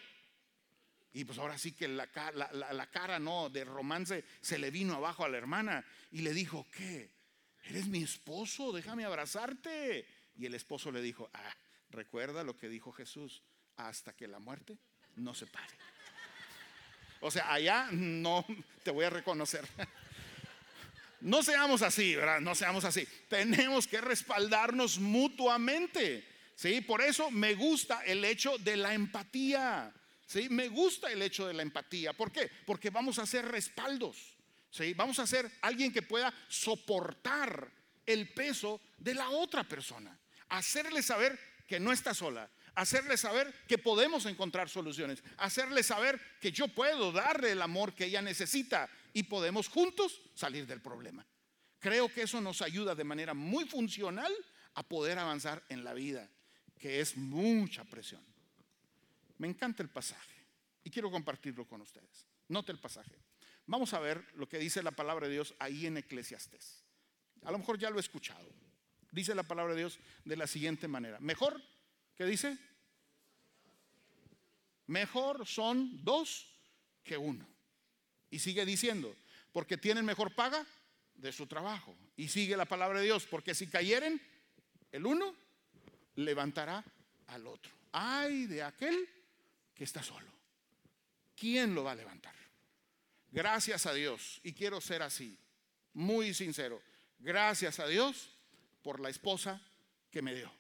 Y 1.14 1.26
pues 1.26 1.38
ahora 1.38 1.60
sí 1.60 1.74
que 1.74 1.88
la, 1.88 2.08
cara, 2.08 3.20
¿no? 3.20 3.52
De 3.52 3.66
romance 3.66 4.26
se 4.42 4.58
le 4.58 4.72
vino 4.72 4.96
abajo 4.96 5.24
a 5.24 5.30
la 5.30 5.38
hermana 5.38 5.86
y 6.10 6.22
le 6.22 6.34
dijo, 6.34 6.66
¿qué? 6.76 7.12
Eres 7.66 7.86
mi 7.86 8.02
esposo, 8.02 8.72
déjame 8.72 9.06
abrazarte. 9.06 10.08
Y 10.36 10.48
el 10.48 10.56
esposo 10.56 10.92
le 10.92 11.04
dijo, 11.04 11.30
ah, 11.36 11.56
recuerda 11.92 12.44
lo 12.44 12.58
que 12.58 12.68
dijo 12.68 12.92
Jesús, 12.92 13.44
hasta 13.76 14.14
que 14.14 14.28
la 14.28 14.40
muerte 14.40 14.80
no 15.18 15.36
se 15.36 15.46
pare. 15.46 15.76
O 17.22 17.30
sea, 17.30 17.54
allá 17.54 17.90
no 17.92 18.44
te 18.82 18.90
voy 18.90 19.06
a 19.06 19.12
reconocer. 19.12 19.64
No 21.22 21.44
seamos 21.44 21.82
así, 21.82 22.16
¿verdad? 22.16 22.40
No 22.40 22.56
seamos 22.56 22.86
así. 22.86 23.08
Tenemos 23.28 23.88
que 23.88 24.02
respaldarnos 24.02 25.00
mutuamente. 25.00 26.28
¿Sí? 26.56 26.82
Por 26.82 27.02
eso 27.02 27.30
me 27.30 27.54
gusta 27.54 28.02
el 28.04 28.26
hecho 28.26 28.58
de 28.58 28.78
la 28.78 28.94
empatía. 28.94 29.94
¿Sí? 30.26 30.50
Me 30.50 30.68
gusta 30.68 31.12
el 31.12 31.22
hecho 31.22 31.48
de 31.48 31.54
la 31.54 31.62
empatía. 31.62 32.14
¿Por 32.14 32.32
qué? 32.32 32.50
Porque 32.66 32.90
vamos 32.90 33.20
a 33.20 33.26
ser 33.26 33.46
respaldos. 33.46 34.36
¿Sí? 34.72 34.94
Vamos 34.94 35.20
a 35.20 35.28
ser 35.28 35.50
alguien 35.62 35.94
que 35.94 36.02
pueda 36.02 36.34
soportar 36.48 37.72
el 38.06 38.30
peso 38.34 38.82
de 38.98 39.14
la 39.14 39.30
otra 39.30 39.64
persona. 39.64 40.18
Hacerle 40.50 41.04
saber 41.04 41.40
que 41.68 41.80
no 41.80 41.92
está 41.92 42.14
sola. 42.14 42.50
Hacerle 42.78 43.18
saber 43.18 43.52
que 43.68 43.80
podemos 43.80 44.28
encontrar 44.28 44.70
soluciones. 44.70 45.24
Hacerle 45.38 45.82
saber 45.82 46.22
que 46.40 46.52
yo 46.52 46.68
puedo 46.68 47.12
darle 47.12 47.54
el 47.54 47.62
amor 47.64 47.96
que 47.96 48.06
ella 48.06 48.22
necesita 48.22 48.88
y 49.14 49.24
podemos 49.24 49.68
juntos 49.68 50.22
salir 50.36 50.68
del 50.68 50.80
problema. 50.80 51.26
Creo 51.80 52.08
que 52.08 52.22
eso 52.22 52.40
nos 52.40 52.62
ayuda 52.62 52.94
de 52.94 53.04
manera 53.04 53.34
muy 53.34 53.66
funcional 53.66 54.32
a 54.76 54.84
poder 54.84 55.18
avanzar 55.18 55.64
en 55.70 55.84
la 55.84 55.96
vida, 55.96 56.30
que 56.78 57.02
es 57.02 57.18
mucha 57.18 57.84
presión. 57.84 58.22
Me 59.40 59.48
encanta 59.48 59.82
el 59.82 59.90
pasaje 59.90 60.46
y 60.84 60.92
quiero 60.92 61.10
compartirlo 61.10 61.66
con 61.66 61.82
ustedes. 61.82 62.28
Note 62.48 62.72
el 62.74 62.78
pasaje. 62.78 63.18
Vamos 63.66 63.92
a 63.96 64.00
ver 64.00 64.24
lo 64.36 64.48
que 64.48 64.60
dice 64.60 64.84
la 64.84 64.92
palabra 64.92 65.26
de 65.28 65.34
Dios 65.34 65.56
ahí 65.58 65.88
en 65.88 65.98
Eclesiastes. 65.98 66.84
A 67.44 67.52
lo 67.52 67.58
mejor 67.58 67.80
ya 67.80 67.90
lo 67.90 67.98
he 67.98 68.02
escuchado. 68.02 68.54
Dice 69.12 69.34
la 69.34 69.42
palabra 69.42 69.74
de 69.74 69.80
Dios 69.80 69.98
de 70.26 70.38
la 70.38 70.46
siguiente 70.46 70.88
manera. 70.88 71.20
Mejor, 71.20 71.60
¿qué 72.18 72.26
dice? 72.26 72.58
Mejor 74.88 75.46
son 75.46 76.04
dos 76.04 76.48
que 77.04 77.18
uno. 77.18 77.48
Y 78.30 78.40
sigue 78.40 78.66
diciendo, 78.66 79.16
porque 79.52 79.78
tienen 79.78 80.06
mejor 80.06 80.34
paga 80.34 80.66
de 81.16 81.32
su 81.32 81.48
trabajo. 81.48 81.96
Y 82.16 82.28
sigue 82.28 82.58
la 82.58 82.66
palabra 82.66 83.00
de 83.00 83.06
Dios, 83.06 83.26
porque 83.26 83.56
si 83.56 83.68
cayeren, 83.68 84.22
el 84.92 85.06
uno 85.06 85.36
levantará 86.16 86.84
al 87.28 87.48
otro. 87.48 87.72
Ay 87.92 88.46
de 88.46 88.64
aquel 88.64 89.08
que 89.74 89.84
está 89.84 90.04
solo. 90.04 90.28
¿Quién 91.36 91.76
lo 91.76 91.84
va 91.84 91.92
a 91.92 91.96
levantar? 91.96 92.36
Gracias 93.32 93.86
a 93.86 93.94
Dios, 93.94 94.40
y 94.44 94.54
quiero 94.54 94.82
ser 94.82 95.02
así, 95.02 95.38
muy 95.94 96.34
sincero, 96.34 96.82
gracias 97.20 97.80
a 97.80 97.88
Dios 97.88 98.30
por 98.82 99.00
la 99.00 99.10
esposa 99.10 99.62
que 100.10 100.22
me 100.22 100.34
dio. 100.34 100.52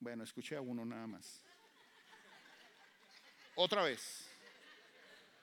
Bueno, 0.00 0.24
escuché 0.24 0.56
a 0.56 0.60
uno 0.60 0.84
nada 0.84 1.06
más. 1.06 1.42
Otra 3.54 3.82
vez. 3.82 4.28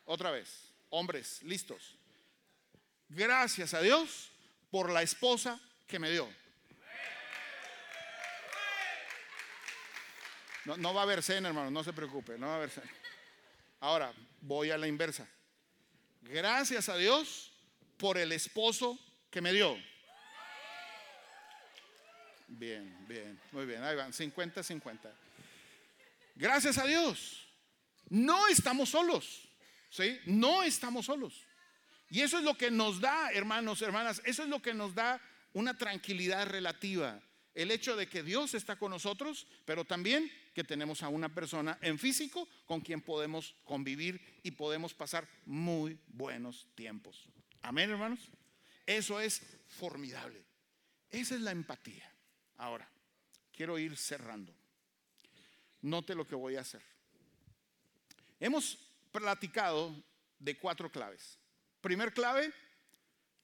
Otra 0.05 0.29
vez, 0.29 0.71
hombres, 0.91 1.41
listos. 1.43 1.97
Gracias 3.09 3.73
a 3.73 3.81
Dios 3.81 4.31
por 4.69 4.91
la 4.91 5.01
esposa 5.01 5.59
que 5.87 5.97
me 5.97 6.11
dio. 6.11 6.29
No, 10.65 10.93
va 10.93 11.01
a 11.01 11.03
haber 11.03 11.21
cena, 11.21 11.49
hermano, 11.49 11.69
no 11.69 11.83
se 11.83 11.93
preocupe, 11.93 12.37
no 12.37 12.47
va 12.47 12.53
a 12.53 12.55
haber 12.57 12.69
cena. 12.69 12.91
Ahora, 13.79 14.13
voy 14.41 14.71
a 14.71 14.77
la 14.77 14.87
inversa. 14.87 15.27
Gracias 16.21 16.89
a 16.89 16.97
Dios 16.97 17.51
por 17.97 18.17
el 18.17 18.31
esposo 18.31 18.99
que 19.29 19.41
me 19.41 19.53
dio. 19.53 19.77
Bien, 22.47 22.95
bien, 23.07 23.39
muy 23.51 23.65
bien, 23.65 23.83
ahí 23.83 23.95
van, 23.95 24.11
50-50. 24.11 24.99
Gracias 26.35 26.77
a 26.77 26.85
Dios. 26.85 27.47
No 28.09 28.47
estamos 28.47 28.89
solos. 28.89 29.45
No 30.25 30.63
estamos 30.63 31.05
solos. 31.05 31.45
Y 32.09 32.21
eso 32.21 32.37
es 32.37 32.43
lo 32.43 32.57
que 32.57 32.71
nos 32.71 32.99
da, 32.99 33.31
hermanos, 33.31 33.81
hermanas, 33.81 34.21
eso 34.25 34.43
es 34.43 34.49
lo 34.49 34.61
que 34.61 34.73
nos 34.73 34.93
da 34.93 35.21
una 35.53 35.77
tranquilidad 35.77 36.47
relativa. 36.47 37.19
El 37.53 37.71
hecho 37.71 37.95
de 37.95 38.07
que 38.07 38.21
Dios 38.21 38.53
está 38.53 38.75
con 38.77 38.91
nosotros, 38.91 39.47
pero 39.63 39.85
también 39.85 40.31
que 40.53 40.63
tenemos 40.63 41.01
a 41.03 41.09
una 41.09 41.33
persona 41.33 41.77
en 41.81 41.97
físico 41.97 42.47
con 42.65 42.81
quien 42.81 43.01
podemos 43.01 43.55
convivir 43.63 44.21
y 44.43 44.51
podemos 44.51 44.93
pasar 44.93 45.27
muy 45.45 45.97
buenos 46.07 46.67
tiempos. 46.75 47.25
Amén, 47.61 47.89
hermanos. 47.89 48.19
Eso 48.85 49.19
es 49.19 49.41
formidable. 49.67 50.43
Esa 51.09 51.35
es 51.35 51.41
la 51.41 51.51
empatía. 51.51 52.14
Ahora, 52.57 52.87
quiero 53.51 53.77
ir 53.77 53.97
cerrando. 53.97 54.53
Note 55.81 56.15
lo 56.15 56.25
que 56.25 56.35
voy 56.35 56.55
a 56.55 56.61
hacer. 56.61 56.81
Hemos 58.39 58.77
platicado 59.11 59.95
de 60.39 60.57
cuatro 60.57 60.91
claves. 60.91 61.37
Primer 61.81 62.13
clave, 62.13 62.51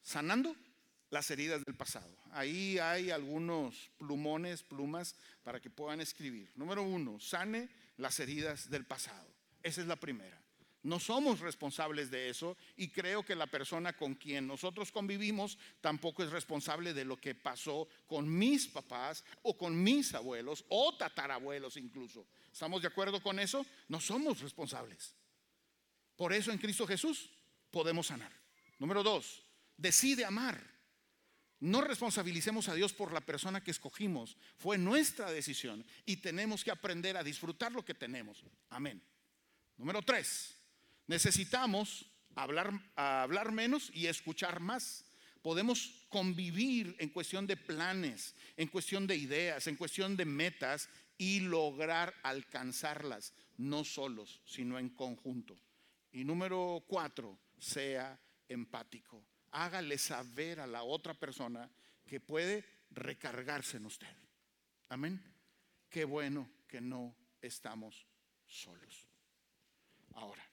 sanando 0.01 0.55
las 1.09 1.29
heridas 1.29 1.63
del 1.63 1.75
pasado. 1.75 2.17
Ahí 2.31 2.79
hay 2.79 3.11
algunos 3.11 3.91
plumones, 3.97 4.63
plumas 4.63 5.15
para 5.43 5.59
que 5.59 5.69
puedan 5.69 6.01
escribir. 6.01 6.51
Número 6.55 6.81
uno, 6.81 7.19
sane 7.19 7.69
las 7.97 8.19
heridas 8.19 8.69
del 8.69 8.85
pasado. 8.85 9.27
Esa 9.61 9.81
es 9.81 9.87
la 9.87 9.97
primera. 9.97 10.41
No 10.83 10.99
somos 10.99 11.39
responsables 11.39 12.09
de 12.09 12.29
eso 12.29 12.57
y 12.75 12.89
creo 12.89 13.23
que 13.23 13.35
la 13.35 13.45
persona 13.45 13.93
con 13.93 14.15
quien 14.15 14.47
nosotros 14.47 14.91
convivimos 14.91 15.59
tampoco 15.79 16.23
es 16.23 16.31
responsable 16.31 16.93
de 16.93 17.05
lo 17.05 17.17
que 17.17 17.35
pasó 17.35 17.87
con 18.07 18.27
mis 18.27 18.67
papás 18.67 19.23
o 19.43 19.55
con 19.55 19.81
mis 19.81 20.15
abuelos 20.15 20.65
o 20.69 20.97
tatarabuelos 20.97 21.77
incluso. 21.77 22.25
¿Estamos 22.51 22.81
de 22.81 22.87
acuerdo 22.87 23.21
con 23.21 23.39
eso? 23.39 23.63
No 23.89 24.01
somos 24.01 24.39
responsables. 24.41 25.13
Por 26.15 26.33
eso 26.33 26.51
en 26.51 26.57
Cristo 26.57 26.87
Jesús 26.87 27.29
podemos 27.69 28.07
sanar. 28.07 28.31
Número 28.79 29.03
dos, 29.03 29.43
decide 29.77 30.25
amar. 30.25 30.59
No 31.59 31.81
responsabilicemos 31.81 32.69
a 32.69 32.73
Dios 32.73 32.91
por 32.91 33.13
la 33.13 33.21
persona 33.21 33.63
que 33.63 33.69
escogimos. 33.69 34.35
Fue 34.57 34.79
nuestra 34.79 35.31
decisión 35.31 35.85
y 36.07 36.17
tenemos 36.17 36.63
que 36.63 36.71
aprender 36.71 37.17
a 37.17 37.23
disfrutar 37.23 37.71
lo 37.71 37.85
que 37.85 37.93
tenemos. 37.93 38.43
Amén. 38.71 38.99
Número 39.77 40.01
tres, 40.01 40.55
necesitamos 41.11 42.05
hablar, 42.35 42.71
hablar 42.95 43.51
menos 43.51 43.91
y 43.93 44.07
escuchar 44.07 44.59
más. 44.59 45.05
Podemos 45.41 46.05
convivir 46.09 46.95
en 46.99 47.09
cuestión 47.09 47.45
de 47.47 47.57
planes, 47.57 48.35
en 48.57 48.67
cuestión 48.67 49.07
de 49.07 49.15
ideas, 49.15 49.67
en 49.67 49.75
cuestión 49.75 50.15
de 50.15 50.25
metas 50.25 50.89
y 51.17 51.41
lograr 51.41 52.13
alcanzarlas, 52.23 53.33
no 53.57 53.83
solos, 53.83 54.41
sino 54.45 54.79
en 54.79 54.89
conjunto. 54.89 55.59
Y 56.11 56.23
número 56.23 56.83
cuatro, 56.87 57.39
sea 57.59 58.19
empático 58.47 59.23
hágale 59.51 59.97
saber 59.97 60.59
a 60.59 60.67
la 60.67 60.83
otra 60.83 61.13
persona 61.13 61.69
que 62.05 62.19
puede 62.19 62.65
recargarse 62.89 63.77
en 63.77 63.85
usted. 63.85 64.07
Amén. 64.89 65.21
Qué 65.89 66.05
bueno 66.05 66.49
que 66.67 66.81
no 66.81 67.15
estamos 67.41 68.05
solos. 68.45 69.07
Ahora, 70.13 70.43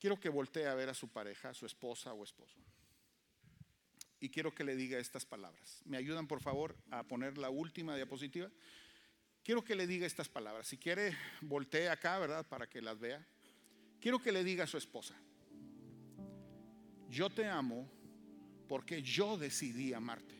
quiero 0.00 0.18
que 0.18 0.28
voltee 0.28 0.66
a 0.66 0.74
ver 0.74 0.88
a 0.88 0.94
su 0.94 1.08
pareja, 1.08 1.50
a 1.50 1.54
su 1.54 1.66
esposa 1.66 2.12
o 2.12 2.24
esposo. 2.24 2.58
Y 4.18 4.28
quiero 4.30 4.52
que 4.52 4.64
le 4.64 4.74
diga 4.74 4.98
estas 4.98 5.24
palabras. 5.24 5.80
¿Me 5.84 5.96
ayudan 5.96 6.26
por 6.26 6.40
favor 6.40 6.76
a 6.90 7.04
poner 7.04 7.38
la 7.38 7.50
última 7.50 7.94
diapositiva? 7.94 8.50
Quiero 9.44 9.62
que 9.62 9.76
le 9.76 9.86
diga 9.86 10.06
estas 10.06 10.28
palabras. 10.28 10.66
Si 10.66 10.76
quiere, 10.76 11.16
voltee 11.40 11.88
acá, 11.88 12.18
¿verdad? 12.18 12.46
Para 12.46 12.68
que 12.68 12.82
las 12.82 12.98
vea. 12.98 13.24
Quiero 14.00 14.20
que 14.20 14.32
le 14.32 14.42
diga 14.42 14.64
a 14.64 14.66
su 14.66 14.76
esposa 14.76 15.14
yo 17.10 17.28
te 17.28 17.46
amo 17.46 17.90
porque 18.68 19.02
yo 19.02 19.36
decidí 19.36 19.92
amarte. 19.92 20.36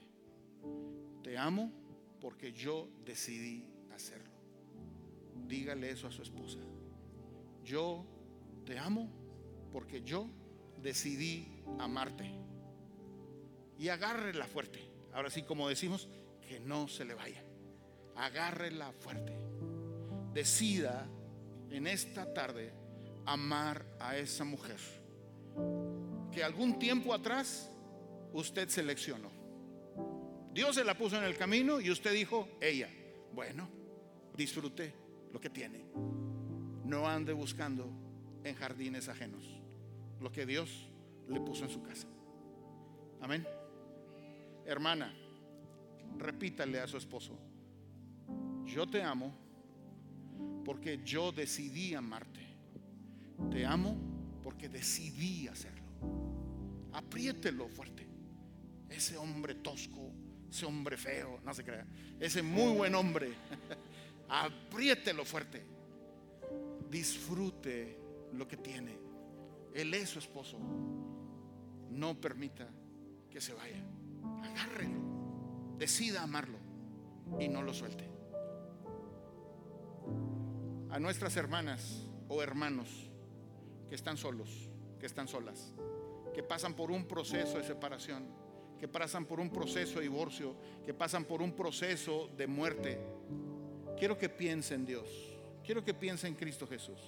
Te 1.23 1.37
amo 1.37 1.73
porque 2.21 2.53
yo 2.53 2.89
decidí 3.05 3.67
hacerlo. 3.93 4.31
Dígale 5.47 5.91
eso 5.91 6.07
a 6.07 6.13
su 6.13 6.23
esposa. 6.23 6.61
Yo 7.65 8.07
te 8.65 8.79
amo 8.79 9.11
porque 9.73 10.03
yo 10.03 10.27
decidí 10.83 11.63
amarte. 11.79 12.31
Y 13.79 13.89
agárrela 13.89 14.47
fuerte. 14.47 14.81
Ahora 15.13 15.31
sí, 15.31 15.43
como 15.43 15.69
decimos, 15.69 16.09
que 16.47 16.61
no 16.61 16.89
se 16.89 17.05
le 17.05 17.15
vaya. 17.15 17.43
Agárrela 18.17 18.93
fuerte. 18.93 19.33
Decida 20.33 21.07
en 21.71 21.87
esta 21.87 22.33
tarde 22.33 22.73
amar 23.27 23.85
a 24.01 24.17
esa 24.17 24.45
mujer 24.45 24.79
que 26.33 26.45
algún 26.45 26.79
tiempo 26.79 27.13
atrás 27.13 27.71
usted 28.33 28.69
seleccionó. 28.69 29.31
Dios 30.53 30.75
se 30.77 30.85
la 30.85 30.97
puso 30.97 31.17
en 31.17 31.25
el 31.25 31.37
camino 31.37 31.81
y 31.81 31.91
usted 31.91 32.13
dijo, 32.13 32.49
ella, 32.61 32.89
bueno, 33.33 33.69
disfrute 34.37 34.95
lo 35.33 35.41
que 35.41 35.51
tiene. 35.51 35.85
No 36.85 37.09
ande 37.09 37.33
buscando 37.33 37.91
en 38.45 38.55
jardines 38.55 39.09
ajenos 39.09 39.60
lo 40.21 40.31
que 40.31 40.47
Dios 40.47 40.89
le 41.29 41.41
puso 41.41 41.65
en 41.65 41.71
su 41.71 41.83
casa. 41.83 42.09
Amén. 43.21 43.47
Hermana, 44.65 45.13
repítale 46.19 46.81
a 46.81 46.87
su 46.87 46.97
esposo, 46.97 47.39
yo 48.65 48.87
te 48.87 49.03
amo 49.03 49.35
porque 50.65 51.01
yo 51.05 51.33
decidí 51.33 51.95
amarte. 51.95 52.47
Te 53.51 53.65
amo 53.65 53.97
porque 54.43 54.69
decidí 54.69 55.49
hacerlo 55.49 55.81
apriételo 56.93 57.69
fuerte. 57.69 58.07
Ese 58.89 59.17
hombre 59.17 59.57
tosco, 59.57 60.13
ese 60.51 60.67
hombre 60.67 60.97
feo, 60.97 61.41
no 61.45 61.55
se 61.55 61.65
crea, 61.65 61.87
ese 62.19 62.43
muy 62.43 62.77
buen 62.77 62.95
hombre, 62.95 63.33
apriételo 64.29 65.25
fuerte. 65.25 65.63
Disfrute 66.91 67.97
lo 68.33 68.49
que 68.49 68.57
tiene. 68.57 68.99
Él 69.75 69.95
es 69.95 70.11
su 70.11 70.19
esposo. 70.19 70.59
No 71.91 72.21
permita 72.21 72.69
que 73.31 73.41
se 73.41 73.55
vaya. 73.55 73.83
Agárrelo. 74.43 75.01
Decida 75.79 76.23
amarlo 76.23 76.59
y 77.39 77.49
no 77.49 77.63
lo 77.63 77.73
suelte. 77.73 78.09
A 80.91 80.99
nuestras 80.99 81.37
hermanas 81.37 82.07
o 82.29 82.43
hermanos 82.43 83.11
que 83.89 83.95
están 83.95 84.17
solos, 84.17 84.71
que 84.99 85.07
están 85.07 85.29
solas 85.29 85.73
que 86.33 86.43
pasan 86.43 86.75
por 86.75 86.91
un 86.91 87.05
proceso 87.07 87.59
de 87.59 87.65
separación, 87.65 88.25
que 88.79 88.89
pasan 88.89 89.27
por 89.27 89.41
un 89.41 89.51
proceso 89.51 89.97
de 89.97 90.03
divorcio, 90.03 90.57
que 90.85 90.95
pasan 90.95 91.25
por 91.25 91.43
un 91.43 91.53
proceso 91.53 92.31
de 92.37 92.47
muerte. 92.47 92.99
Quiero 93.99 94.17
que 94.17 94.29
piense 94.29 94.75
en 94.75 94.87
Dios, 94.87 95.09
quiero 95.65 95.85
que 95.85 95.95
piense 95.95 96.29
en 96.29 96.35
Cristo 96.35 96.67
Jesús. 96.67 96.99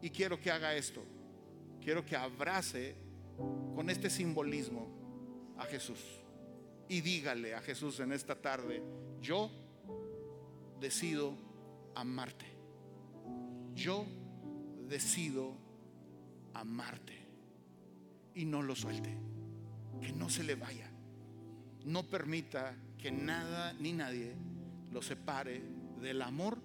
Y 0.00 0.10
quiero 0.10 0.40
que 0.40 0.50
haga 0.50 0.74
esto, 0.74 1.02
quiero 1.80 2.04
que 2.04 2.16
abrace 2.16 2.94
con 3.74 3.90
este 3.90 4.10
simbolismo 4.10 4.88
a 5.58 5.64
Jesús. 5.64 5.98
Y 6.88 7.00
dígale 7.00 7.54
a 7.54 7.60
Jesús 7.60 8.00
en 8.00 8.12
esta 8.12 8.34
tarde, 8.34 8.82
yo 9.20 9.50
decido 10.80 11.34
amarte. 11.94 12.46
Yo 13.74 14.06
decido 14.88 15.54
amarte 16.54 17.14
y 18.34 18.44
no 18.44 18.62
lo 18.62 18.74
suelte, 18.74 19.14
que 20.00 20.12
no 20.12 20.30
se 20.30 20.42
le 20.44 20.54
vaya. 20.54 20.90
No 21.84 22.04
permita 22.04 22.74
que 22.98 23.10
nada 23.10 23.72
ni 23.74 23.92
nadie 23.92 24.34
lo 24.92 25.02
separe 25.02 25.62
del 26.00 26.22
amor 26.22 26.58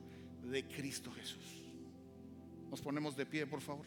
de 0.43 0.67
Cristo 0.67 1.11
Jesús. 1.11 1.62
Nos 2.73 2.81
ponemos 2.81 3.15
de 3.15 3.27
pie, 3.27 3.45
por 3.45 3.61
favor. 3.61 3.85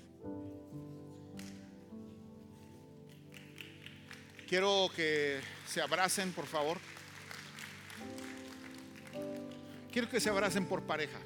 Quiero 4.47 4.89
que 4.95 5.41
se 5.67 5.83
abracen, 5.83 6.31
por 6.31 6.47
favor. 6.47 6.79
Quiero 9.91 10.09
que 10.09 10.21
se 10.21 10.31
abracen 10.31 10.67
por 10.67 10.85
pareja. 10.85 11.19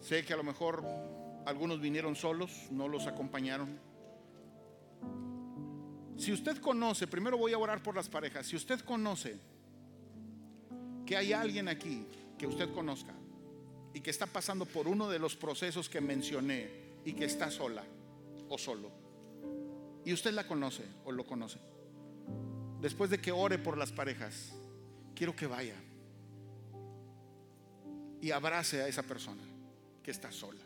Sé 0.00 0.24
que 0.24 0.32
a 0.32 0.36
lo 0.36 0.42
mejor 0.42 0.82
algunos 1.46 1.80
vinieron 1.80 2.16
solos, 2.16 2.50
no 2.72 2.88
los 2.88 3.06
acompañaron. 3.06 3.78
Si 6.16 6.32
usted 6.32 6.58
conoce, 6.58 7.06
primero 7.06 7.38
voy 7.38 7.52
a 7.52 7.58
orar 7.58 7.84
por 7.84 7.94
las 7.94 8.08
parejas, 8.08 8.48
si 8.48 8.56
usted 8.56 8.80
conoce 8.80 9.38
que 11.06 11.16
hay 11.16 11.32
alguien 11.32 11.68
aquí 11.68 12.04
que 12.36 12.48
usted 12.48 12.68
conozca 12.74 13.13
y 13.94 14.00
que 14.00 14.10
está 14.10 14.26
pasando 14.26 14.66
por 14.66 14.88
uno 14.88 15.08
de 15.08 15.20
los 15.20 15.36
procesos 15.36 15.88
que 15.88 16.00
mencioné 16.00 16.68
y 17.04 17.12
que 17.12 17.24
está 17.24 17.50
sola 17.50 17.84
o 18.48 18.58
solo, 18.58 18.90
y 20.04 20.12
usted 20.12 20.32
la 20.32 20.46
conoce 20.46 20.82
o 21.04 21.12
lo 21.12 21.24
conoce, 21.24 21.58
después 22.80 23.08
de 23.08 23.20
que 23.20 23.32
ore 23.32 23.58
por 23.58 23.78
las 23.78 23.92
parejas, 23.92 24.52
quiero 25.14 25.34
que 25.34 25.46
vaya 25.46 25.76
y 28.20 28.32
abrace 28.32 28.82
a 28.82 28.88
esa 28.88 29.04
persona 29.04 29.42
que 30.02 30.10
está 30.10 30.32
sola 30.32 30.64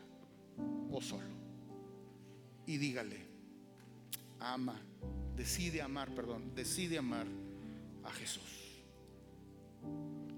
o 0.91 0.99
solo. 1.01 1.39
Y 2.65 2.77
dígale, 2.77 3.25
ama, 4.39 4.79
decide 5.35 5.81
amar, 5.81 6.13
perdón, 6.15 6.53
decide 6.55 6.97
amar 6.97 7.27
a 8.03 8.11
Jesús. 8.11 8.81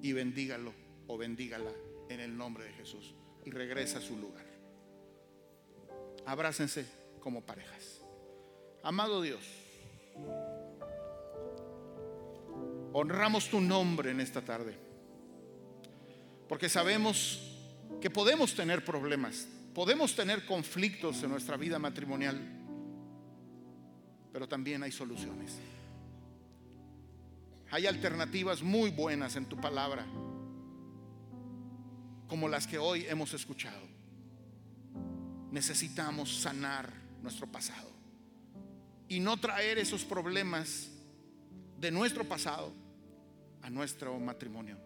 Y 0.01 0.13
bendígalo 0.13 0.73
o 1.07 1.17
bendígala 1.17 1.71
en 2.13 2.19
el 2.19 2.37
nombre 2.37 2.65
de 2.65 2.73
Jesús. 2.73 3.15
Y 3.45 3.51
regresa 3.51 3.99
a 3.99 4.01
su 4.01 4.17
lugar. 4.17 4.45
Abrácense 6.25 6.85
como 7.19 7.43
parejas. 7.43 8.01
Amado 8.83 9.21
Dios, 9.21 9.41
honramos 12.93 13.49
tu 13.49 13.61
nombre 13.61 14.11
en 14.11 14.21
esta 14.21 14.41
tarde. 14.41 14.75
Porque 16.47 16.69
sabemos 16.69 17.57
que 18.01 18.09
podemos 18.09 18.53
tener 18.55 18.83
problemas, 18.83 19.47
Podemos 19.73 20.13
tener 20.15 20.45
conflictos 20.45 21.23
en 21.23 21.29
nuestra 21.29 21.55
vida 21.55 21.79
matrimonial, 21.79 22.37
pero 24.33 24.47
también 24.47 24.83
hay 24.83 24.91
soluciones. 24.91 25.57
Hay 27.71 27.87
alternativas 27.87 28.61
muy 28.61 28.89
buenas 28.89 29.37
en 29.37 29.45
tu 29.45 29.55
palabra, 29.55 30.05
como 32.31 32.47
las 32.47 32.65
que 32.65 32.77
hoy 32.77 33.05
hemos 33.09 33.33
escuchado. 33.33 33.85
Necesitamos 35.51 36.39
sanar 36.39 36.89
nuestro 37.21 37.45
pasado 37.45 37.91
y 39.09 39.19
no 39.19 39.35
traer 39.35 39.77
esos 39.79 40.05
problemas 40.05 40.89
de 41.77 41.91
nuestro 41.91 42.23
pasado 42.23 42.71
a 43.61 43.69
nuestro 43.69 44.17
matrimonio. 44.17 44.77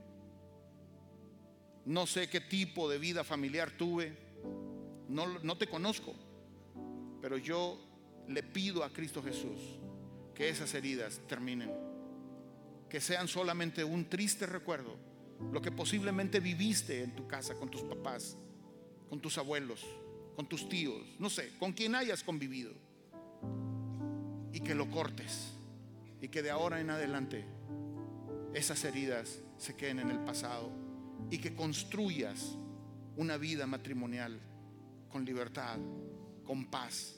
No 1.86 2.08
sé 2.08 2.28
qué 2.30 2.42
tipo 2.42 2.90
de 2.90 2.98
vida 2.98 3.24
familiar 3.24 3.70
tuve 3.70 4.18
no, 5.08 5.56
te 5.56 5.68
conozco, 5.68 6.16
pero 7.22 7.38
yo 7.38 7.80
le 8.28 8.42
pido 8.42 8.84
a 8.84 8.90
Cristo 8.92 9.22
Jesús 9.22 9.60
que 10.34 10.50
esas 10.50 10.74
heridas 10.74 11.22
terminen, 11.28 11.72
que 12.90 13.00
sean 13.00 13.28
solamente 13.28 13.84
un 13.84 14.06
triste 14.06 14.48
recuerdo, 14.48 14.98
lo 15.52 15.62
que 15.62 15.72
posiblemente 15.72 16.40
viviste 16.40 17.04
en 17.04 17.16
tu 17.16 17.28
casa 17.28 17.56
con 17.56 17.70
tus 17.70 17.82
papás, 17.82 18.38
con 19.10 19.20
tus 19.20 19.38
abuelos, 19.38 19.86
con 20.36 20.48
tus 20.48 20.68
tíos, 20.68 21.02
no 21.20 21.30
sé, 21.30 21.58
con 21.58 21.74
quien 21.74 21.96
hayas 21.96 22.24
convivido, 22.24 22.74
y 24.52 24.60
que 24.60 24.76
lo 24.76 24.90
cortes, 24.90 25.54
y 26.22 26.28
que 26.28 26.42
de 26.42 26.52
ahora 26.52 26.80
en 26.80 26.90
adelante 26.90 27.46
esas 28.54 28.84
heridas 28.86 29.40
se 29.58 29.76
queden 29.76 30.00
en 30.00 30.12
el 30.12 30.20
pasado, 30.20 30.72
y 31.30 31.38
que 31.38 31.56
construyas 31.56 32.58
una 33.18 33.38
vida 33.38 33.66
matrimonial 33.66 34.40
con 35.10 35.26
libertad, 35.26 35.78
con 36.46 36.66
paz, 36.66 37.16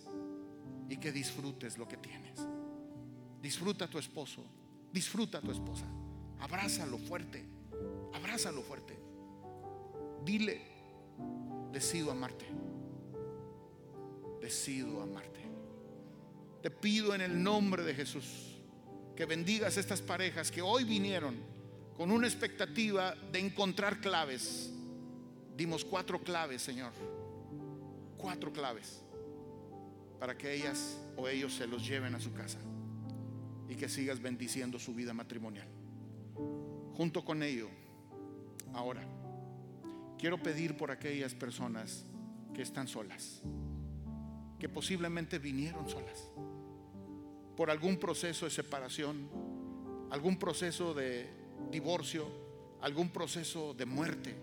y 0.89 0.97
que 0.97 1.12
disfrutes 1.12 1.77
lo 1.77 1.88
que 1.88 1.97
tienes. 1.97 2.39
Disfruta 3.41 3.86
a 3.86 3.89
tu 3.89 3.97
esposo, 3.97 4.43
disfruta 4.91 5.39
a 5.39 5.41
tu 5.41 5.51
esposa, 5.51 5.86
abrázalo 6.39 6.97
fuerte, 6.97 7.43
abrázalo 8.17 8.62
fuerte. 8.62 8.97
Dile, 10.25 10.62
decido 11.71 12.12
amarte, 12.12 12.45
decido 14.41 15.01
amarte. 15.01 15.39
Te 16.62 16.69
pido 16.69 17.15
en 17.15 17.21
el 17.21 17.41
nombre 17.41 17.84
de 17.84 17.93
Jesús 17.93 18.58
que 19.15 19.25
bendigas 19.25 19.77
estas 19.77 20.01
parejas 20.01 20.51
que 20.51 20.62
hoy 20.62 20.84
vinieron 20.84 21.36
con 21.95 22.12
una 22.12 22.27
expectativa 22.27 23.15
de 23.32 23.39
encontrar 23.39 24.01
claves. 24.01 24.71
Dimos 25.56 25.86
cuatro 25.86 26.21
claves, 26.21 26.62
Señor. 26.62 26.91
Cuatro 28.17 28.51
claves 28.51 29.01
para 30.19 30.38
que 30.38 30.53
ellas 30.53 30.97
o 31.15 31.27
ellos 31.27 31.53
se 31.53 31.67
los 31.67 31.88
lleven 31.88 32.15
a 32.15 32.19
su 32.19 32.34
casa 32.34 32.58
y 33.69 33.75
que 33.75 33.88
sigas 33.88 34.21
bendiciendo 34.21 34.80
su 34.80 34.93
vida 34.93 35.13
matrimonial. 35.13 35.67
Junto 36.95 37.23
con 37.23 37.43
ello, 37.43 37.69
ahora, 38.73 39.03
quiero 40.17 40.41
pedir 40.41 40.77
por 40.77 40.91
aquellas 40.91 41.34
personas 41.34 42.06
que 42.53 42.62
están 42.62 42.88
solas, 42.88 43.41
que 44.60 44.69
posiblemente 44.69 45.39
vinieron 45.39 45.89
solas, 45.89 46.30
por 47.56 47.69
algún 47.71 47.97
proceso 47.97 48.45
de 48.45 48.51
separación, 48.51 49.30
algún 50.12 50.38
proceso 50.38 50.93
de 50.93 51.30
divorcio, 51.71 52.27
algún 52.82 53.10
proceso 53.10 53.73
de 53.73 53.86
muerte, 53.86 54.36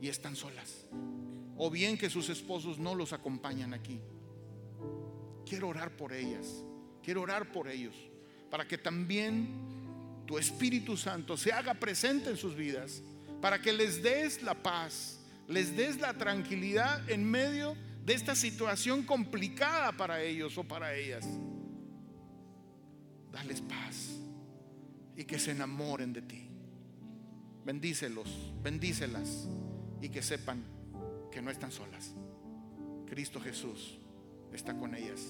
y 0.00 0.08
están 0.08 0.36
solas. 0.36 0.86
O 1.56 1.70
bien 1.70 1.96
que 1.96 2.10
sus 2.10 2.28
esposos 2.28 2.78
no 2.78 2.94
los 2.94 3.12
acompañan 3.12 3.74
aquí 3.74 4.00
quiero 5.44 5.68
orar 5.68 5.96
por 5.96 6.12
ellas, 6.12 6.64
quiero 7.02 7.22
orar 7.22 7.52
por 7.52 7.68
ellos, 7.68 7.94
para 8.50 8.66
que 8.66 8.78
también 8.78 9.48
tu 10.26 10.38
Espíritu 10.38 10.96
Santo 10.96 11.36
se 11.36 11.52
haga 11.52 11.74
presente 11.74 12.30
en 12.30 12.36
sus 12.36 12.56
vidas, 12.56 13.02
para 13.44 13.60
que 13.60 13.74
les 13.74 14.02
des 14.02 14.42
la 14.42 14.54
paz, 14.54 15.18
les 15.48 15.76
des 15.76 16.00
la 16.00 16.14
tranquilidad 16.14 17.10
en 17.10 17.30
medio 17.30 17.76
de 18.02 18.14
esta 18.14 18.34
situación 18.34 19.02
complicada 19.02 19.92
para 19.92 20.22
ellos 20.22 20.56
o 20.56 20.64
para 20.64 20.94
ellas. 20.94 21.26
Dales 23.30 23.60
paz 23.60 24.18
y 25.14 25.24
que 25.24 25.38
se 25.38 25.50
enamoren 25.50 26.14
de 26.14 26.22
ti. 26.22 26.48
Bendícelos, 27.66 28.30
bendícelas 28.62 29.46
y 30.00 30.08
que 30.08 30.22
sepan 30.22 30.64
que 31.30 31.42
no 31.42 31.50
están 31.50 31.70
solas. 31.70 32.14
Cristo 33.06 33.42
Jesús 33.42 33.98
está 34.54 34.74
con 34.74 34.94
ellas, 34.94 35.20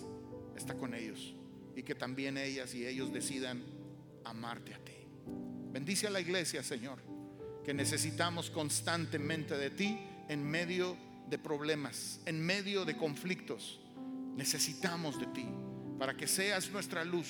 está 0.56 0.74
con 0.74 0.94
ellos. 0.94 1.34
Y 1.74 1.82
que 1.82 1.96
también 1.96 2.38
ellas 2.38 2.76
y 2.76 2.86
ellos 2.86 3.12
decidan 3.12 3.60
amarte 4.22 4.72
a 4.72 4.78
ti. 4.78 4.92
Bendice 5.72 6.06
a 6.06 6.10
la 6.10 6.20
iglesia, 6.20 6.62
Señor, 6.62 7.13
que 7.64 7.74
necesitamos 7.74 8.50
constantemente 8.50 9.56
de 9.56 9.70
ti 9.70 9.98
en 10.28 10.44
medio 10.44 10.96
de 11.28 11.38
problemas, 11.38 12.20
en 12.26 12.44
medio 12.44 12.84
de 12.84 12.96
conflictos. 12.96 13.80
Necesitamos 14.36 15.18
de 15.18 15.26
ti 15.26 15.46
para 15.98 16.16
que 16.16 16.26
seas 16.26 16.70
nuestra 16.70 17.04
luz, 17.04 17.28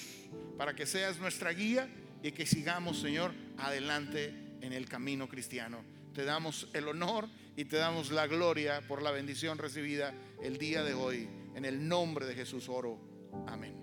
para 0.59 0.75
que 0.75 0.87
seas 0.87 1.18
nuestra 1.18 1.51
guía 1.53 1.88
y 2.23 2.33
que 2.33 2.47
sigamos, 2.47 3.01
Señor, 3.01 3.33
adelante 3.59 4.35
en 4.61 4.73
el 4.73 4.88
camino 4.88 5.29
cristiano. 5.29 5.85
Te 6.14 6.25
damos 6.25 6.68
el 6.73 6.88
honor 6.88 7.29
y 7.57 7.66
te 7.66 7.77
damos 7.77 8.11
la 8.11 8.27
gloria 8.27 8.81
por 8.87 9.03
la 9.03 9.11
bendición 9.11 9.59
recibida 9.59 10.14
el 10.42 10.59
día 10.59 10.83
de 10.83 10.94
hoy. 10.94 11.29
En 11.55 11.64
el 11.64 11.87
nombre 11.87 12.27
de 12.27 12.35
Jesús 12.35 12.68
oro. 12.68 12.99
Amén. 13.47 13.75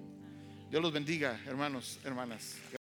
Dios 0.69 0.81
los 0.81 0.91
bendiga, 0.91 1.39
hermanos, 1.45 1.99
hermanas. 2.03 2.57